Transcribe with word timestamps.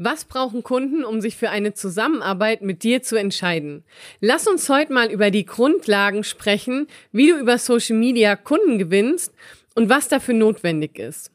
Was 0.00 0.24
brauchen 0.24 0.62
Kunden, 0.62 1.02
um 1.02 1.20
sich 1.20 1.36
für 1.36 1.50
eine 1.50 1.74
Zusammenarbeit 1.74 2.62
mit 2.62 2.84
dir 2.84 3.02
zu 3.02 3.16
entscheiden? 3.16 3.82
Lass 4.20 4.46
uns 4.46 4.68
heute 4.68 4.92
mal 4.92 5.10
über 5.10 5.32
die 5.32 5.44
Grundlagen 5.44 6.22
sprechen, 6.22 6.86
wie 7.10 7.30
du 7.30 7.36
über 7.36 7.58
Social 7.58 7.96
Media 7.96 8.36
Kunden 8.36 8.78
gewinnst 8.78 9.34
und 9.74 9.88
was 9.88 10.06
dafür 10.06 10.34
notwendig 10.34 11.00
ist. 11.00 11.32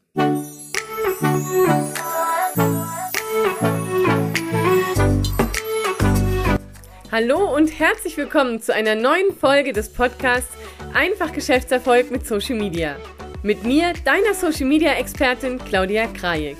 Hallo 7.12 7.54
und 7.54 7.78
herzlich 7.78 8.16
willkommen 8.16 8.62
zu 8.62 8.72
einer 8.72 8.94
neuen 8.94 9.34
Folge 9.38 9.74
des 9.74 9.90
Podcasts 9.92 10.56
Einfach 10.94 11.34
Geschäftserfolg 11.34 12.10
mit 12.10 12.26
Social 12.26 12.56
Media. 12.56 12.96
Mit 13.42 13.62
mir, 13.64 13.92
deiner 14.06 14.32
Social 14.32 14.64
Media 14.64 14.94
Expertin 14.94 15.58
Claudia 15.58 16.06
Krajek. 16.06 16.56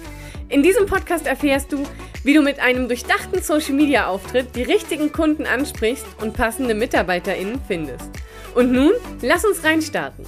In 0.48 0.62
diesem 0.62 0.86
Podcast 0.86 1.26
erfährst 1.26 1.72
du, 1.72 1.82
wie 2.22 2.34
du 2.34 2.42
mit 2.42 2.61
einem 2.61 2.86
durchdachten 2.86 3.40
Social-Media-Auftritt 3.43 4.54
die 4.54 4.62
richtigen 4.62 5.11
Kunden 5.11 5.46
ansprichst 5.46 6.07
und 6.21 6.35
passende 6.35 6.75
MitarbeiterInnen 6.75 7.61
findest. 7.66 8.11
Und 8.54 8.71
nun, 8.71 8.93
lass 9.22 9.44
uns 9.44 9.64
reinstarten. 9.64 10.25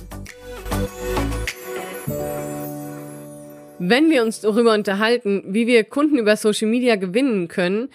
Wenn 3.79 4.11
wir 4.11 4.23
uns 4.23 4.41
darüber 4.41 4.73
unterhalten, 4.73 5.45
wie 5.49 5.67
wir 5.67 5.85
Kunden 5.85 6.19
über 6.19 6.37
Social 6.37 6.69
Media 6.69 6.97
gewinnen 6.97 7.49
können, 7.49 7.91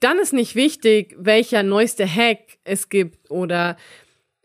dann 0.00 0.18
ist 0.18 0.32
nicht 0.32 0.54
wichtig, 0.54 1.16
welcher 1.18 1.64
neueste 1.64 2.06
Hack 2.06 2.58
es 2.62 2.88
gibt 2.88 3.30
oder 3.30 3.76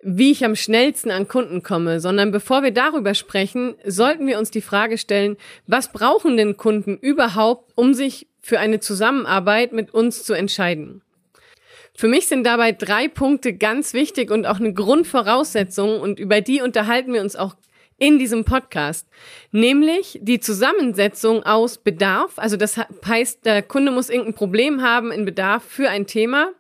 wie 0.04 0.32
ich 0.32 0.44
am 0.46 0.56
schnellsten 0.56 1.12
an 1.12 1.28
Kunden 1.28 1.64
komme, 1.64 2.00
sondern 2.00 2.32
bevor 2.32 2.64
wir 2.64 2.72
darüber 2.72 3.14
sprechen, 3.14 3.76
sollten 3.86 4.28
wir 4.28 4.38
uns 4.38 4.52
die 4.52 4.62
Frage 4.62 4.98
stellen, 4.98 5.38
was 5.68 5.92
brauchen 5.92 6.38
denn 6.38 6.58
Kunden 6.58 6.98
überhaupt, 6.98 7.72
um 7.76 7.94
sich 7.94 8.28
für 8.42 8.60
eine 8.60 8.80
Zusammenarbeit 8.80 9.72
mit 9.72 9.94
uns 9.94 10.24
zu 10.24 10.34
entscheiden? 10.34 11.02
Für 11.96 12.08
mich 12.08 12.28
sind 12.28 12.44
dabei 12.46 12.72
drei 12.72 13.08
Punkte 13.08 13.54
ganz 13.54 13.94
wichtig 13.94 14.32
und 14.32 14.46
auch 14.46 14.60
eine 14.60 14.74
Grundvoraussetzung 14.74 16.02
und 16.02 16.20
über 16.20 16.42
die 16.42 16.62
unterhalten 16.62 17.14
wir 17.14 17.22
uns 17.22 17.36
auch 17.36 17.56
in 18.00 18.18
diesem 18.20 18.44
Podcast, 18.44 19.08
nämlich 19.52 20.20
die 20.22 20.40
Zusammensetzung 20.40 21.44
aus 21.44 21.78
Bedarf, 21.78 22.34
also 22.38 22.58
das 22.58 22.78
heißt, 22.78 23.46
der 23.46 23.62
Kunde 23.62 23.92
muss 23.92 24.10
irgendein 24.10 24.34
Problem 24.34 24.82
haben 24.82 25.12
in 25.12 25.24
Bedarf 25.24 25.64
für 25.64 25.90
ein 25.90 26.08
Thema, 26.08 26.52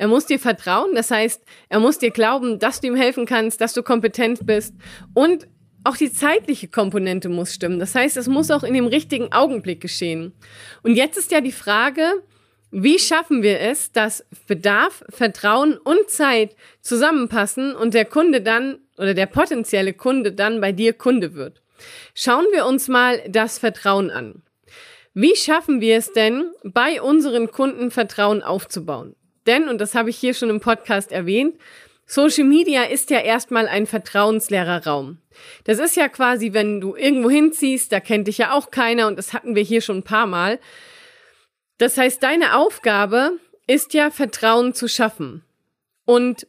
er 0.00 0.08
muss 0.08 0.24
dir 0.24 0.38
vertrauen, 0.38 0.94
das 0.94 1.10
heißt, 1.10 1.42
er 1.68 1.78
muss 1.78 1.98
dir 1.98 2.10
glauben, 2.10 2.58
dass 2.58 2.80
du 2.80 2.86
ihm 2.86 2.96
helfen 2.96 3.26
kannst, 3.26 3.60
dass 3.60 3.74
du 3.74 3.82
kompetent 3.82 4.46
bist 4.46 4.74
und 5.12 5.46
auch 5.84 5.94
die 5.94 6.10
zeitliche 6.10 6.68
Komponente 6.68 7.28
muss 7.28 7.52
stimmen. 7.52 7.78
Das 7.78 7.94
heißt, 7.94 8.16
es 8.16 8.26
muss 8.26 8.50
auch 8.50 8.62
in 8.62 8.72
dem 8.72 8.86
richtigen 8.86 9.30
Augenblick 9.30 9.82
geschehen. 9.82 10.32
Und 10.82 10.94
jetzt 10.94 11.18
ist 11.18 11.30
ja 11.32 11.42
die 11.42 11.52
Frage, 11.52 12.02
wie 12.70 12.98
schaffen 12.98 13.42
wir 13.42 13.60
es, 13.60 13.92
dass 13.92 14.24
Bedarf, 14.46 15.04
Vertrauen 15.10 15.76
und 15.76 16.08
Zeit 16.08 16.56
zusammenpassen 16.80 17.74
und 17.74 17.92
der 17.92 18.06
Kunde 18.06 18.40
dann 18.40 18.78
oder 18.96 19.12
der 19.12 19.26
potenzielle 19.26 19.92
Kunde 19.92 20.32
dann 20.32 20.62
bei 20.62 20.72
dir 20.72 20.94
Kunde 20.94 21.34
wird? 21.34 21.60
Schauen 22.14 22.46
wir 22.52 22.64
uns 22.64 22.88
mal 22.88 23.20
das 23.28 23.58
Vertrauen 23.58 24.10
an. 24.10 24.42
Wie 25.12 25.36
schaffen 25.36 25.82
wir 25.82 25.98
es 25.98 26.10
denn, 26.14 26.52
bei 26.64 27.02
unseren 27.02 27.50
Kunden 27.50 27.90
Vertrauen 27.90 28.42
aufzubauen? 28.42 29.14
Denn, 29.46 29.68
und 29.68 29.80
das 29.80 29.94
habe 29.94 30.10
ich 30.10 30.18
hier 30.18 30.34
schon 30.34 30.50
im 30.50 30.60
Podcast 30.60 31.12
erwähnt, 31.12 31.56
Social 32.06 32.44
Media 32.44 32.82
ist 32.82 33.10
ja 33.10 33.20
erstmal 33.20 33.68
ein 33.68 33.86
vertrauensleerer 33.86 34.84
Raum. 34.84 35.18
Das 35.64 35.78
ist 35.78 35.96
ja 35.96 36.08
quasi, 36.08 36.52
wenn 36.52 36.80
du 36.80 36.96
irgendwo 36.96 37.30
hinziehst, 37.30 37.92
da 37.92 38.00
kennt 38.00 38.26
dich 38.26 38.38
ja 38.38 38.52
auch 38.52 38.72
keiner 38.72 39.06
und 39.06 39.16
das 39.16 39.32
hatten 39.32 39.54
wir 39.54 39.62
hier 39.62 39.80
schon 39.80 39.98
ein 39.98 40.02
paar 40.02 40.26
Mal. 40.26 40.58
Das 41.78 41.96
heißt, 41.96 42.20
deine 42.22 42.56
Aufgabe 42.56 43.38
ist 43.68 43.94
ja 43.94 44.10
Vertrauen 44.10 44.74
zu 44.74 44.88
schaffen. 44.88 45.44
Und 46.04 46.48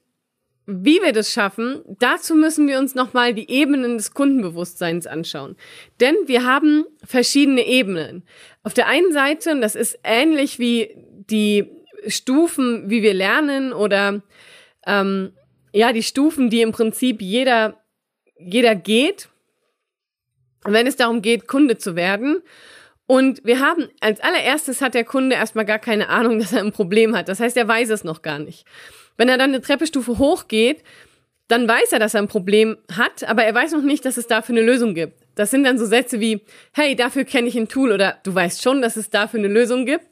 wie 0.66 1.00
wir 1.02 1.14
das 1.14 1.32
schaffen, 1.32 1.84
dazu 2.00 2.34
müssen 2.34 2.68
wir 2.68 2.80
uns 2.80 2.96
nochmal 2.96 3.34
die 3.34 3.50
Ebenen 3.50 3.98
des 3.98 4.14
Kundenbewusstseins 4.14 5.06
anschauen. 5.06 5.56
Denn 6.00 6.16
wir 6.26 6.44
haben 6.46 6.86
verschiedene 7.06 7.66
Ebenen. 7.68 8.24
Auf 8.64 8.74
der 8.74 8.88
einen 8.88 9.12
Seite, 9.12 9.52
und 9.52 9.62
das 9.62 9.76
ist 9.76 10.00
ähnlich 10.04 10.58
wie 10.58 10.96
die 11.30 11.70
Stufen, 12.08 12.90
wie 12.90 13.02
wir 13.02 13.14
lernen 13.14 13.74
oder 13.74 14.22
ähm, 14.86 15.34
ja, 15.74 15.94
die 15.94 16.04
Stufen, 16.04 16.50
die 16.50 16.62
im 16.62 16.72
Prinzip 16.72 17.22
jeder, 17.22 17.82
jeder 18.38 18.76
geht, 18.76 19.30
wenn 20.64 20.88
es 20.88 20.96
darum 20.96 21.22
geht, 21.22 21.48
Kunde 21.48 21.78
zu 21.78 21.96
werden. 21.96 22.42
Und 23.08 23.44
wir 23.44 23.60
haben, 23.60 23.90
als 24.00 24.22
allererstes 24.22 24.82
hat 24.82 24.94
der 24.94 25.04
Kunde 25.04 25.36
erstmal 25.36 25.66
gar 25.66 25.80
keine 25.80 26.10
Ahnung, 26.10 26.40
dass 26.40 26.54
er 26.54 26.62
ein 26.62 26.72
Problem 26.72 27.16
hat. 27.16 27.30
Das 27.30 27.40
heißt, 27.40 27.58
er 27.58 27.68
weiß 27.68 27.90
es 27.90 28.04
noch 28.04 28.22
gar 28.22 28.40
nicht. 28.40 28.66
Wenn 29.18 29.30
er 29.30 29.38
dann 29.38 29.52
eine 29.52 29.62
Treppestufe 29.62 30.18
hochgeht, 30.18 30.84
dann 31.48 31.68
weiß 31.68 31.92
er, 31.92 32.00
dass 32.00 32.14
er 32.14 32.22
ein 32.22 32.30
Problem 32.30 32.78
hat, 32.96 33.26
aber 33.26 33.44
er 33.44 33.54
weiß 33.54 33.74
noch 33.74 33.82
nicht, 33.82 34.06
dass 34.06 34.16
es 34.16 34.28
dafür 34.28 34.56
eine 34.56 34.66
Lösung 34.66 34.96
gibt. 34.96 35.22
Das 35.36 35.52
sind 35.52 35.66
dann 35.66 35.78
so 35.78 35.86
Sätze 35.86 36.22
wie, 36.22 36.42
hey, 36.72 36.96
dafür 36.96 37.26
kenne 37.26 37.50
ich 37.50 37.58
ein 37.58 37.68
Tool 37.68 37.92
oder 37.92 38.20
du 38.24 38.34
weißt 38.34 38.62
schon, 38.62 38.82
dass 38.82 38.96
es 38.96 39.10
dafür 39.10 39.40
eine 39.40 39.50
Lösung 39.50 39.86
gibt. 39.86 40.06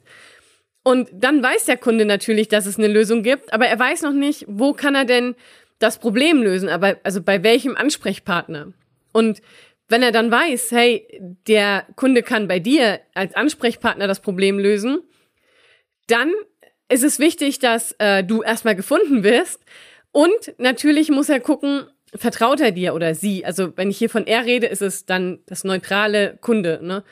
Und 0.84 1.10
dann 1.14 1.44
weiß 1.44 1.66
der 1.66 1.78
Kunde 1.78 2.06
natürlich, 2.06 2.48
dass 2.48 2.66
es 2.66 2.78
eine 2.78 2.88
Lösung 2.88 3.22
gibt, 3.24 3.54
aber 3.54 3.68
er 3.68 3.78
weiß 3.78 4.02
noch 4.04 4.14
nicht, 4.14 4.46
wo 4.48 4.74
kann 4.74 4.96
er 4.96 5.06
denn 5.06 5.36
das 5.78 6.00
Problem 6.00 6.42
lösen, 6.42 6.70
aber 6.70 6.98
also 7.04 7.22
bei 7.22 7.44
welchem 7.44 7.76
Ansprechpartner. 7.76 8.74
Und 9.14 9.42
wenn 9.88 10.04
er 10.04 10.12
dann 10.12 10.32
weiß, 10.32 10.72
hey, 10.72 11.08
der 11.48 11.86
Kunde 11.96 12.22
kann 12.22 12.48
bei 12.48 12.60
dir 12.60 13.00
als 13.14 13.34
Ansprechpartner 13.36 14.08
das 14.08 14.20
Problem 14.20 14.60
lösen, 14.60 15.02
dann 16.08 16.32
ist 16.90 17.04
es 17.04 17.20
wichtig, 17.20 17.60
dass 17.60 17.94
äh, 18.00 18.24
du 18.24 18.42
erstmal 18.42 18.76
gefunden 18.76 19.24
wirst. 19.24 19.64
Und 20.12 20.54
natürlich 20.58 21.10
muss 21.10 21.30
er 21.30 21.40
gucken, 21.40 21.88
vertraut 22.16 22.60
er 22.60 22.72
dir 22.72 22.94
oder 22.94 23.16
sie. 23.16 23.46
Also 23.46 23.76
wenn 23.78 23.90
ich 23.90 23.98
hier 23.98 24.10
von 24.10 24.28
er 24.28 24.46
rede, 24.46 24.68
ist 24.68 24.82
es 24.82 25.06
dann 25.06 25.40
das 25.46 25.64
neutrale 25.64 26.38
Kunde. 26.42 26.80
Ne? 26.82 27.04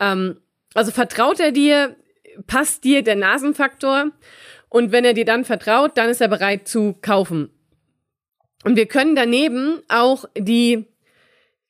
Ähm, 0.00 0.40
also 0.74 0.90
vertraut 0.92 1.40
er 1.40 1.52
dir, 1.52 1.96
passt 2.46 2.84
dir 2.84 3.02
der 3.02 3.16
Nasenfaktor 3.16 4.10
und 4.68 4.92
wenn 4.92 5.04
er 5.04 5.14
dir 5.14 5.24
dann 5.24 5.44
vertraut, 5.44 5.96
dann 5.96 6.08
ist 6.08 6.20
er 6.20 6.28
bereit 6.28 6.66
zu 6.66 6.94
kaufen. 7.00 7.50
Und 8.64 8.76
wir 8.76 8.86
können 8.86 9.14
daneben 9.14 9.82
auch 9.88 10.24
die 10.36 10.86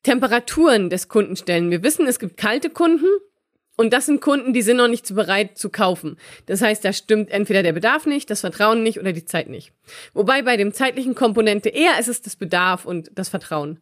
Temperaturen 0.02 0.90
des 0.90 1.08
Kunden 1.08 1.36
stellen. 1.36 1.70
Wir 1.70 1.82
wissen, 1.82 2.06
es 2.06 2.18
gibt 2.18 2.36
kalte 2.36 2.70
Kunden 2.70 3.08
und 3.76 3.92
das 3.92 4.06
sind 4.06 4.20
Kunden, 4.20 4.52
die 4.52 4.62
sind 4.62 4.76
noch 4.76 4.88
nicht 4.88 5.12
bereit 5.14 5.58
zu 5.58 5.70
kaufen. 5.70 6.16
Das 6.46 6.62
heißt, 6.62 6.84
da 6.84 6.92
stimmt 6.92 7.30
entweder 7.30 7.62
der 7.62 7.72
Bedarf 7.72 8.06
nicht, 8.06 8.30
das 8.30 8.40
Vertrauen 8.40 8.82
nicht 8.82 9.00
oder 9.00 9.12
die 9.12 9.24
Zeit 9.24 9.48
nicht. 9.48 9.72
Wobei 10.12 10.42
bei 10.42 10.56
dem 10.56 10.72
zeitlichen 10.72 11.14
Komponente 11.14 11.70
eher 11.70 11.98
ist 11.98 12.08
es 12.08 12.22
das 12.22 12.36
Bedarf 12.36 12.84
und 12.84 13.10
das 13.14 13.28
Vertrauen. 13.28 13.80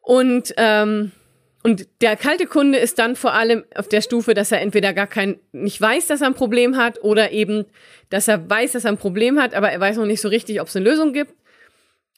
Und 0.00 0.52
ähm, 0.58 1.12
und 1.62 1.86
der 2.00 2.16
kalte 2.16 2.46
Kunde 2.46 2.78
ist 2.78 2.98
dann 2.98 3.14
vor 3.14 3.34
allem 3.34 3.64
auf 3.74 3.88
der 3.88 4.00
Stufe, 4.00 4.34
dass 4.34 4.50
er 4.50 4.60
entweder 4.60 4.92
gar 4.92 5.06
kein, 5.06 5.38
nicht 5.52 5.80
weiß, 5.80 6.08
dass 6.08 6.20
er 6.20 6.26
ein 6.26 6.34
Problem 6.34 6.76
hat 6.76 7.02
oder 7.02 7.30
eben, 7.30 7.66
dass 8.10 8.26
er 8.26 8.50
weiß, 8.50 8.72
dass 8.72 8.84
er 8.84 8.92
ein 8.92 8.98
Problem 8.98 9.40
hat, 9.40 9.54
aber 9.54 9.70
er 9.70 9.78
weiß 9.78 9.96
noch 9.96 10.06
nicht 10.06 10.20
so 10.20 10.28
richtig, 10.28 10.60
ob 10.60 10.68
es 10.68 10.76
eine 10.76 10.88
Lösung 10.88 11.12
gibt. 11.12 11.32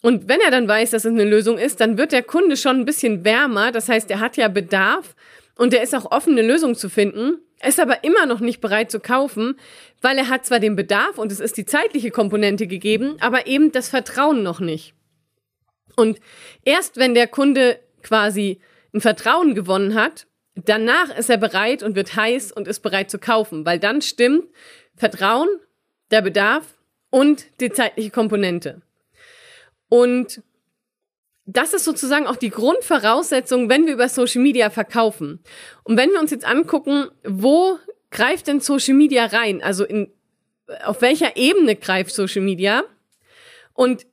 Und 0.01 0.29
wenn 0.29 0.41
er 0.41 0.51
dann 0.51 0.67
weiß, 0.67 0.91
dass 0.91 1.05
es 1.05 1.11
eine 1.11 1.25
Lösung 1.25 1.59
ist, 1.59 1.81
dann 1.81 1.99
wird 1.99 2.13
der 2.13 2.23
Kunde 2.23 2.57
schon 2.57 2.81
ein 2.81 2.85
bisschen 2.85 3.25
wärmer. 3.25 3.73
Das 3.73 3.89
heißt, 3.89 4.11
er 4.11 4.21
hat 4.21 4.37
ja 4.37 4.49
Bedarf 4.49 5.15
und 5.57 5.75
er 5.75 5.83
ist 5.83 5.95
auch 5.95 6.11
offen, 6.11 6.33
eine 6.33 6.47
Lösung 6.47 6.75
zu 6.75 6.89
finden, 6.89 7.39
ist 7.67 7.81
aber 7.81 8.03
immer 8.03 8.27
noch 8.27 8.41
nicht 8.41 8.61
bereit 8.61 8.91
zu 8.91 8.99
kaufen, 8.99 9.57
weil 10.01 10.17
er 10.19 10.29
hat 10.29 10.47
zwar 10.47 10.61
den 10.61 10.77
Bedarf 10.77 11.19
und 11.19 11.31
es 11.33 11.41
ist 11.41 11.57
die 11.57 11.67
zeitliche 11.67 12.11
Komponente 12.11 12.67
gegeben, 12.67 13.17
aber 13.21 13.47
eben 13.47 13.73
das 13.73 13.89
Vertrauen 13.89 14.43
noch 14.43 14.61
nicht. 14.61 14.95
Und 15.97 16.19
erst 16.65 16.97
wenn 16.97 17.15
der 17.15 17.27
Kunde 17.27 17.79
quasi 18.03 18.61
ein 18.95 19.01
Vertrauen 19.01 19.55
gewonnen 19.55 19.95
hat, 19.95 20.27
danach 20.55 21.15
ist 21.17 21.29
er 21.29 21.37
bereit 21.37 21.83
und 21.83 21.97
wird 21.97 22.17
heiß 22.17 22.53
und 22.53 22.69
ist 22.69 22.81
bereit 22.81 23.11
zu 23.11 23.19
kaufen, 23.19 23.67
weil 23.67 23.79
dann 23.79 24.01
stimmt 24.01 24.47
Vertrauen, 24.97 25.49
der 26.11 26.23
Bedarf 26.23 26.65
und 27.11 27.47
die 27.61 27.71
zeitliche 27.71 28.11
Komponente. 28.11 28.83
Und 29.89 30.43
das 31.47 31.75
ist 31.75 31.85
sozusagen 31.85 32.27
auch 32.27 32.37
die 32.37 32.51
Grundvoraussetzung, 32.51 33.69
wenn 33.69 33.87
wir 33.87 33.95
über 33.95 34.09
Social 34.09 34.43
Media 34.43 34.71
verkaufen. 34.71 35.41
Und 35.83 35.97
wenn 35.97 36.11
wir 36.11 36.21
uns 36.21 36.31
jetzt 36.31 36.47
angucken, 36.47 37.09
wo 37.25 37.79
greift 38.11 38.47
denn 38.47 38.61
Social 38.61 38.95
Media 38.95 39.27
rein? 39.27 39.63
Also 39.63 39.85
in, 39.85 40.11
auf 40.85 41.03
welcher 41.03 41.37
Ebene 41.37 41.77
greift 41.77 42.15
Social 42.15 42.43
Media? 42.43 42.85
Und 43.75 44.07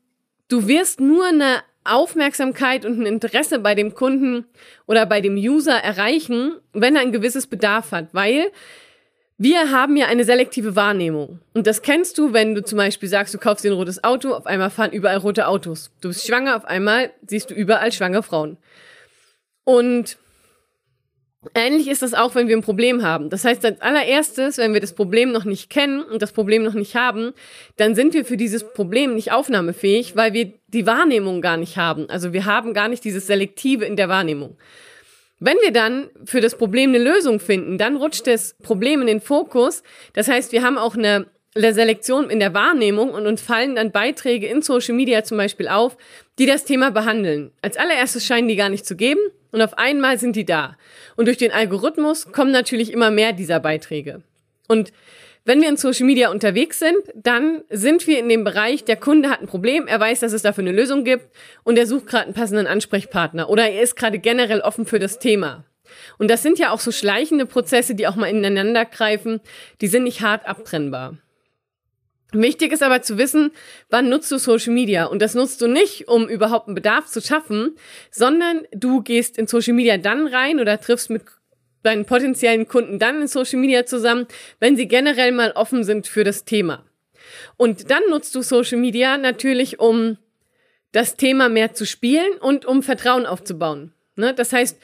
du 0.49 0.67
wirst 0.67 0.99
nur 0.99 1.25
eine 1.27 1.63
Aufmerksamkeit 1.83 2.85
und 2.85 2.99
ein 2.99 3.05
Interesse 3.05 3.59
bei 3.59 3.75
dem 3.75 3.93
Kunden 3.95 4.45
oder 4.87 5.05
bei 5.05 5.21
dem 5.21 5.35
User 5.35 5.75
erreichen, 5.75 6.57
wenn 6.73 6.95
er 6.95 7.01
ein 7.01 7.11
gewisses 7.11 7.47
Bedarf 7.47 7.91
hat, 7.91 8.09
weil 8.13 8.51
wir 9.37 9.71
haben 9.71 9.97
ja 9.97 10.05
eine 10.05 10.23
selektive 10.23 10.75
Wahrnehmung. 10.75 11.39
Und 11.55 11.65
das 11.65 11.81
kennst 11.81 12.19
du, 12.19 12.31
wenn 12.31 12.53
du 12.53 12.63
zum 12.63 12.77
Beispiel 12.77 13.09
sagst, 13.09 13.33
du 13.33 13.39
kaufst 13.39 13.65
dir 13.65 13.71
ein 13.71 13.77
rotes 13.77 14.03
Auto, 14.03 14.33
auf 14.33 14.45
einmal 14.45 14.69
fahren 14.69 14.91
überall 14.91 15.17
rote 15.17 15.47
Autos. 15.47 15.89
Du 15.99 16.09
bist 16.09 16.27
schwanger, 16.27 16.55
auf 16.55 16.65
einmal 16.65 17.11
siehst 17.25 17.49
du 17.49 17.55
überall 17.55 17.91
schwangere 17.91 18.21
Frauen. 18.21 18.57
Und 19.63 20.17
Ähnlich 21.55 21.87
ist 21.87 22.03
das 22.03 22.13
auch, 22.13 22.35
wenn 22.35 22.47
wir 22.47 22.55
ein 22.55 22.61
Problem 22.61 23.01
haben. 23.01 23.31
Das 23.31 23.43
heißt, 23.45 23.65
als 23.65 23.81
allererstes, 23.81 24.59
wenn 24.59 24.73
wir 24.73 24.79
das 24.79 24.93
Problem 24.93 25.31
noch 25.31 25.43
nicht 25.43 25.71
kennen 25.71 26.03
und 26.03 26.21
das 26.21 26.33
Problem 26.33 26.61
noch 26.61 26.75
nicht 26.75 26.95
haben, 26.95 27.33
dann 27.77 27.95
sind 27.95 28.13
wir 28.13 28.25
für 28.25 28.37
dieses 28.37 28.63
Problem 28.73 29.15
nicht 29.15 29.31
aufnahmefähig, 29.31 30.15
weil 30.15 30.33
wir 30.33 30.53
die 30.67 30.85
Wahrnehmung 30.85 31.41
gar 31.41 31.57
nicht 31.57 31.77
haben. 31.77 32.07
Also 32.11 32.31
wir 32.31 32.45
haben 32.45 32.75
gar 32.75 32.89
nicht 32.89 33.03
dieses 33.03 33.25
Selektive 33.25 33.85
in 33.85 33.95
der 33.95 34.07
Wahrnehmung. 34.07 34.55
Wenn 35.39 35.57
wir 35.63 35.71
dann 35.71 36.11
für 36.25 36.41
das 36.41 36.55
Problem 36.55 36.91
eine 36.91 37.03
Lösung 37.03 37.39
finden, 37.39 37.79
dann 37.79 37.95
rutscht 37.95 38.27
das 38.27 38.55
Problem 38.61 39.01
in 39.01 39.07
den 39.07 39.21
Fokus. 39.21 39.81
Das 40.13 40.27
heißt, 40.27 40.51
wir 40.51 40.61
haben 40.61 40.77
auch 40.77 40.95
eine 40.95 41.25
Selektion 41.55 42.29
in 42.29 42.39
der 42.39 42.53
Wahrnehmung 42.53 43.09
und 43.09 43.25
uns 43.25 43.41
fallen 43.41 43.75
dann 43.75 43.91
Beiträge 43.91 44.45
in 44.45 44.61
Social 44.61 44.93
Media 44.93 45.23
zum 45.23 45.37
Beispiel 45.37 45.67
auf, 45.67 45.97
die 46.37 46.45
das 46.45 46.65
Thema 46.65 46.91
behandeln. 46.91 47.51
Als 47.63 47.77
allererstes 47.77 48.27
scheinen 48.27 48.47
die 48.47 48.55
gar 48.55 48.69
nicht 48.69 48.85
zu 48.85 48.95
geben 48.95 49.21
und 49.51 49.61
auf 49.61 49.77
einmal 49.77 50.17
sind 50.19 50.35
die 50.35 50.45
da. 50.45 50.77
Und 51.15 51.25
durch 51.25 51.37
den 51.37 51.51
Algorithmus 51.51 52.31
kommen 52.31 52.51
natürlich 52.51 52.91
immer 52.91 53.11
mehr 53.11 53.33
dieser 53.33 53.59
Beiträge. 53.59 54.23
Und 54.67 54.91
wenn 55.43 55.61
wir 55.61 55.69
in 55.69 55.77
Social 55.77 56.05
Media 56.05 56.29
unterwegs 56.29 56.77
sind, 56.77 56.99
dann 57.15 57.63
sind 57.69 58.05
wir 58.05 58.19
in 58.19 58.29
dem 58.29 58.43
Bereich, 58.43 58.85
der 58.85 58.95
Kunde 58.95 59.29
hat 59.29 59.41
ein 59.41 59.47
Problem, 59.47 59.87
er 59.87 59.99
weiß, 59.99 60.19
dass 60.19 60.33
es 60.33 60.43
dafür 60.43 60.63
eine 60.63 60.71
Lösung 60.71 61.03
gibt 61.03 61.29
und 61.63 61.79
er 61.79 61.87
sucht 61.87 62.05
gerade 62.05 62.25
einen 62.25 62.35
passenden 62.35 62.67
Ansprechpartner 62.67 63.49
oder 63.49 63.67
er 63.67 63.81
ist 63.81 63.95
gerade 63.95 64.19
generell 64.19 64.61
offen 64.61 64.85
für 64.85 64.99
das 64.99 65.17
Thema. 65.17 65.65
Und 66.19 66.29
das 66.29 66.43
sind 66.43 66.59
ja 66.59 66.71
auch 66.71 66.79
so 66.79 66.91
schleichende 66.91 67.47
Prozesse, 67.47 67.95
die 67.95 68.07
auch 68.07 68.15
mal 68.15 68.27
ineinander 68.27 68.85
greifen, 68.85 69.41
die 69.81 69.87
sind 69.87 70.03
nicht 70.03 70.21
hart 70.21 70.47
abtrennbar. 70.47 71.17
Wichtig 72.33 72.71
ist 72.71 72.83
aber 72.83 73.01
zu 73.01 73.17
wissen, 73.17 73.51
wann 73.89 74.07
nutzt 74.07 74.31
du 74.31 74.37
Social 74.37 74.73
Media? 74.73 75.05
Und 75.05 75.21
das 75.21 75.35
nutzt 75.35 75.61
du 75.61 75.67
nicht, 75.67 76.07
um 76.07 76.29
überhaupt 76.29 76.67
einen 76.67 76.75
Bedarf 76.75 77.07
zu 77.07 77.21
schaffen, 77.21 77.75
sondern 78.09 78.61
du 78.71 79.01
gehst 79.01 79.37
in 79.37 79.47
Social 79.47 79.73
Media 79.73 79.97
dann 79.97 80.27
rein 80.27 80.59
oder 80.59 80.79
triffst 80.79 81.09
mit 81.09 81.23
deinen 81.83 82.05
potenziellen 82.05 82.67
Kunden 82.67 82.99
dann 82.99 83.21
in 83.21 83.27
Social 83.27 83.59
Media 83.59 83.85
zusammen, 83.85 84.27
wenn 84.59 84.77
sie 84.77 84.87
generell 84.87 85.31
mal 85.31 85.51
offen 85.51 85.83
sind 85.83 86.07
für 86.07 86.23
das 86.23 86.45
Thema. 86.45 86.85
Und 87.57 87.91
dann 87.91 88.03
nutzt 88.09 88.33
du 88.35 88.41
Social 88.41 88.77
Media 88.77 89.17
natürlich, 89.17 89.79
um 89.79 90.17
das 90.93 91.17
Thema 91.17 91.49
mehr 91.49 91.73
zu 91.73 91.85
spielen 91.85 92.33
und 92.39 92.65
um 92.65 92.83
Vertrauen 92.83 93.25
aufzubauen. 93.25 93.93
Ne? 94.15 94.33
Das 94.33 94.53
heißt, 94.53 94.79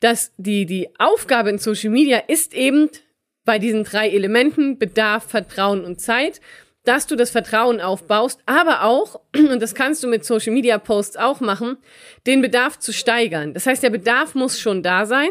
dass 0.00 0.32
die, 0.36 0.66
die 0.66 0.88
Aufgabe 0.98 1.50
in 1.50 1.58
Social 1.58 1.90
Media 1.90 2.18
ist 2.18 2.54
eben 2.54 2.90
bei 3.44 3.58
diesen 3.58 3.84
drei 3.84 4.10
Elementen 4.10 4.78
Bedarf, 4.78 5.28
Vertrauen 5.28 5.84
und 5.84 6.00
Zeit 6.00 6.40
dass 6.84 7.06
du 7.06 7.16
das 7.16 7.30
Vertrauen 7.30 7.80
aufbaust, 7.80 8.40
aber 8.46 8.84
auch, 8.84 9.20
und 9.36 9.60
das 9.60 9.74
kannst 9.74 10.02
du 10.02 10.08
mit 10.08 10.24
Social 10.24 10.52
Media 10.52 10.78
Posts 10.78 11.16
auch 11.16 11.40
machen, 11.40 11.78
den 12.26 12.42
Bedarf 12.42 12.78
zu 12.78 12.92
steigern. 12.92 13.54
Das 13.54 13.66
heißt, 13.66 13.82
der 13.82 13.90
Bedarf 13.90 14.34
muss 14.34 14.58
schon 14.58 14.82
da 14.82 15.06
sein. 15.06 15.30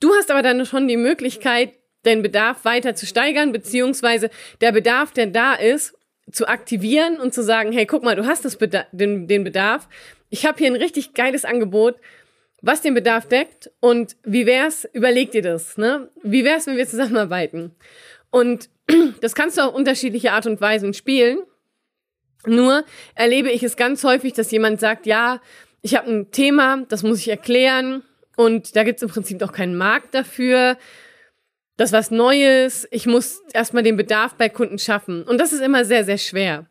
Du 0.00 0.14
hast 0.14 0.30
aber 0.30 0.42
dann 0.42 0.64
schon 0.66 0.88
die 0.88 0.96
Möglichkeit, 0.96 1.74
den 2.04 2.22
Bedarf 2.22 2.64
weiter 2.64 2.94
zu 2.94 3.06
steigern, 3.06 3.52
beziehungsweise 3.52 4.30
der 4.60 4.72
Bedarf, 4.72 5.12
der 5.12 5.26
da 5.26 5.54
ist, 5.54 5.94
zu 6.32 6.48
aktivieren 6.48 7.18
und 7.18 7.34
zu 7.34 7.42
sagen, 7.42 7.72
hey, 7.72 7.86
guck 7.86 8.02
mal, 8.02 8.16
du 8.16 8.24
hast 8.24 8.44
das 8.44 8.56
Beda 8.56 8.86
den, 8.92 9.26
den 9.26 9.44
Bedarf. 9.44 9.88
Ich 10.28 10.46
habe 10.46 10.58
hier 10.58 10.68
ein 10.68 10.76
richtig 10.76 11.14
geiles 11.14 11.44
Angebot, 11.44 11.96
was 12.62 12.82
den 12.82 12.94
Bedarf 12.94 13.26
deckt. 13.26 13.70
Und 13.80 14.16
wie 14.22 14.46
wär's, 14.46 14.88
überleg 14.92 15.32
dir 15.32 15.42
das, 15.42 15.76
ne? 15.76 16.08
Wie 16.22 16.44
wär's, 16.44 16.66
wenn 16.66 16.76
wir 16.76 16.86
zusammenarbeiten? 16.86 17.74
Und 18.30 18.70
das 19.20 19.34
kannst 19.34 19.58
du 19.58 19.62
auf 19.62 19.74
unterschiedliche 19.74 20.32
Art 20.32 20.46
und 20.46 20.60
Weisen 20.60 20.94
spielen. 20.94 21.40
Nur 22.46 22.84
erlebe 23.14 23.50
ich 23.50 23.62
es 23.62 23.76
ganz 23.76 24.02
häufig, 24.04 24.32
dass 24.32 24.50
jemand 24.50 24.80
sagt, 24.80 25.06
ja, 25.06 25.40
ich 25.82 25.94
habe 25.94 26.10
ein 26.10 26.30
Thema, 26.30 26.84
das 26.88 27.02
muss 27.02 27.18
ich 27.18 27.28
erklären 27.28 28.02
und 28.36 28.76
da 28.76 28.84
gibt 28.84 28.96
es 28.98 29.02
im 29.02 29.08
Prinzip 29.08 29.42
auch 29.42 29.52
keinen 29.52 29.76
Markt 29.76 30.14
dafür. 30.14 30.78
Das 31.76 31.90
ist 31.90 31.92
was 31.94 32.10
Neues. 32.10 32.86
Ich 32.90 33.06
muss 33.06 33.42
erstmal 33.52 33.82
den 33.82 33.96
Bedarf 33.96 34.34
bei 34.34 34.48
Kunden 34.48 34.78
schaffen. 34.78 35.22
Und 35.22 35.38
das 35.38 35.52
ist 35.52 35.60
immer 35.60 35.84
sehr, 35.84 36.04
sehr 36.04 36.18
schwer. 36.18 36.66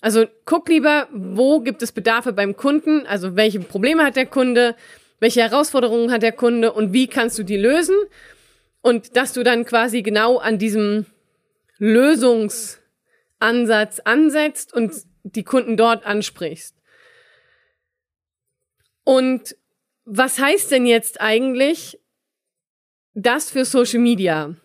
Also 0.00 0.26
guck 0.44 0.68
lieber, 0.68 1.08
wo 1.12 1.60
gibt 1.60 1.82
es 1.82 1.92
Bedarfe 1.92 2.32
beim 2.32 2.56
Kunden, 2.56 3.06
also 3.06 3.34
welche 3.34 3.60
Probleme 3.60 4.04
hat 4.04 4.16
der 4.16 4.26
Kunde, 4.26 4.76
welche 5.20 5.40
Herausforderungen 5.40 6.12
hat 6.12 6.22
der 6.22 6.32
Kunde 6.32 6.72
und 6.72 6.92
wie 6.92 7.08
kannst 7.08 7.38
du 7.38 7.42
die 7.42 7.56
lösen 7.56 7.96
und 8.88 9.16
dass 9.16 9.32
du 9.34 9.44
dann 9.44 9.66
quasi 9.66 10.02
genau 10.02 10.38
an 10.38 10.58
diesem 10.58 11.04
Lösungsansatz 11.76 14.00
ansetzt 14.00 14.72
und 14.72 14.94
die 15.22 15.44
Kunden 15.44 15.76
dort 15.76 16.06
ansprichst. 16.06 16.74
Und 19.04 19.54
was 20.04 20.38
heißt 20.38 20.70
denn 20.70 20.86
jetzt 20.86 21.20
eigentlich 21.20 22.00
das 23.14 23.50
für 23.50 23.66
Social 23.66 24.00
Media? 24.00 24.56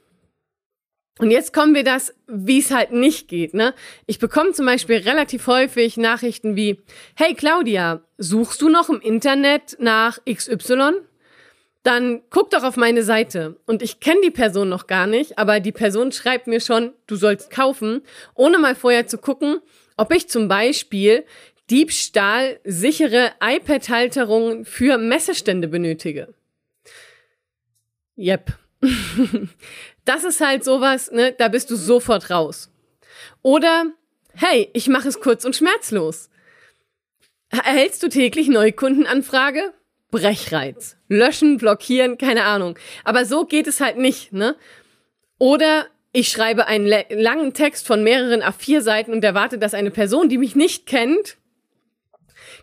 Und 1.20 1.30
jetzt 1.30 1.54
kommen 1.54 1.76
wir 1.76 1.84
das, 1.84 2.16
wie 2.28 2.58
es 2.60 2.72
halt 2.72 2.92
nicht 2.92 3.28
geht. 3.28 3.54
Ne? 3.54 3.76
Ich 4.08 4.18
bekomme 4.20 4.54
zum 4.54 4.66
Beispiel 4.66 4.96
relativ 4.98 5.46
häufig 5.48 5.98
Nachrichten 5.98 6.56
wie, 6.56 6.82
hey 7.16 7.36
Claudia, 7.36 8.02
suchst 8.18 8.62
du 8.62 8.70
noch 8.70 8.90
im 8.90 9.02
Internet 9.02 9.76
nach 9.80 10.20
XY? 10.26 11.02
Dann 11.84 12.22
guck 12.30 12.50
doch 12.50 12.64
auf 12.64 12.78
meine 12.78 13.04
Seite. 13.04 13.58
Und 13.66 13.82
ich 13.82 14.00
kenne 14.00 14.22
die 14.24 14.32
Person 14.32 14.70
noch 14.70 14.88
gar 14.88 15.06
nicht, 15.06 15.38
aber 15.38 15.60
die 15.60 15.74
Person 15.74 16.12
schreibt 16.12 16.48
mir 16.48 16.62
schon, 16.62 16.94
du 17.08 17.18
sollst 17.18 17.50
kaufen, 17.50 18.02
ohne 18.36 18.58
mal 18.58 18.74
vorher 18.74 19.06
zu 19.06 19.18
gucken, 19.18 19.60
ob 19.98 20.14
ich 20.14 20.30
zum 20.30 20.48
Beispiel 20.48 21.26
diebstahlsichere 21.70 23.34
iPad-Halterungen 23.42 24.66
für 24.66 24.98
Messestände 24.98 25.68
benötige. 25.68 26.34
Yep. 28.18 28.54
das 30.06 30.24
ist 30.24 30.42
halt 30.42 30.64
sowas, 30.64 31.12
ne, 31.12 31.34
da 31.38 31.48
bist 31.48 31.70
du 31.70 31.76
sofort 31.76 32.30
raus. 32.30 32.70
Oder, 33.42 33.86
hey, 34.34 34.70
ich 34.74 34.88
mache 34.88 35.08
es 35.08 35.20
kurz 35.20 35.46
und 35.46 35.56
schmerzlos. 35.56 36.30
Erhältst 37.50 38.02
du 38.04 38.10
täglich 38.10 38.48
Neukundenanfrage? 38.48 39.74
Brechreiz. 40.14 40.96
Löschen, 41.08 41.58
blockieren, 41.58 42.20
keine 42.20 42.44
Ahnung. 42.44 42.78
Aber 43.04 43.26
so 43.26 43.46
geht 43.46 43.66
es 43.66 43.82
halt 43.82 43.98
nicht, 43.98 44.32
ne? 44.32 44.56
Oder 45.40 45.88
ich 46.12 46.30
schreibe 46.30 46.68
einen 46.68 46.86
langen 47.10 47.54
Text 47.54 47.88
von 47.88 48.04
mehreren 48.04 48.44
A4-Seiten 48.44 49.12
und 49.12 49.24
erwarte, 49.24 49.58
dass 49.58 49.74
eine 49.74 49.90
Person, 49.90 50.30
die 50.30 50.38
mich 50.38 50.56
nicht 50.56 50.86
kennt, 50.86 51.38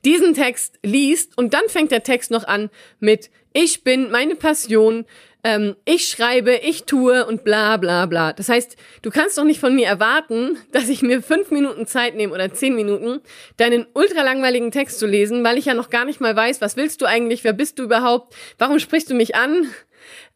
diesen 0.04 0.32
Text 0.32 0.78
liest 0.84 1.36
und 1.36 1.52
dann 1.52 1.68
fängt 1.68 1.90
der 1.90 2.04
Text 2.04 2.30
noch 2.30 2.44
an 2.44 2.70
mit 3.00 3.30
Ich 3.52 3.82
bin 3.82 4.12
meine 4.12 4.36
Passion, 4.36 5.04
ähm, 5.44 5.76
ich 5.84 6.06
schreibe, 6.06 6.54
ich 6.54 6.84
tue 6.84 7.26
und 7.26 7.44
bla 7.44 7.76
bla 7.76 8.06
bla. 8.06 8.32
Das 8.32 8.48
heißt, 8.48 8.76
du 9.02 9.10
kannst 9.10 9.38
doch 9.38 9.44
nicht 9.44 9.60
von 9.60 9.74
mir 9.74 9.86
erwarten, 9.86 10.58
dass 10.72 10.88
ich 10.88 11.02
mir 11.02 11.22
fünf 11.22 11.50
Minuten 11.50 11.86
Zeit 11.86 12.14
nehme 12.14 12.34
oder 12.34 12.52
zehn 12.52 12.74
Minuten, 12.74 13.20
deinen 13.56 13.86
ultra 13.94 14.22
langweiligen 14.22 14.70
Text 14.70 14.98
zu 14.98 15.06
lesen, 15.06 15.44
weil 15.44 15.58
ich 15.58 15.66
ja 15.66 15.74
noch 15.74 15.90
gar 15.90 16.04
nicht 16.04 16.20
mal 16.20 16.34
weiß, 16.34 16.60
was 16.60 16.76
willst 16.76 17.00
du 17.00 17.06
eigentlich, 17.06 17.44
wer 17.44 17.52
bist 17.52 17.78
du 17.78 17.84
überhaupt, 17.84 18.34
warum 18.58 18.78
sprichst 18.78 19.10
du 19.10 19.14
mich 19.14 19.34
an, 19.34 19.66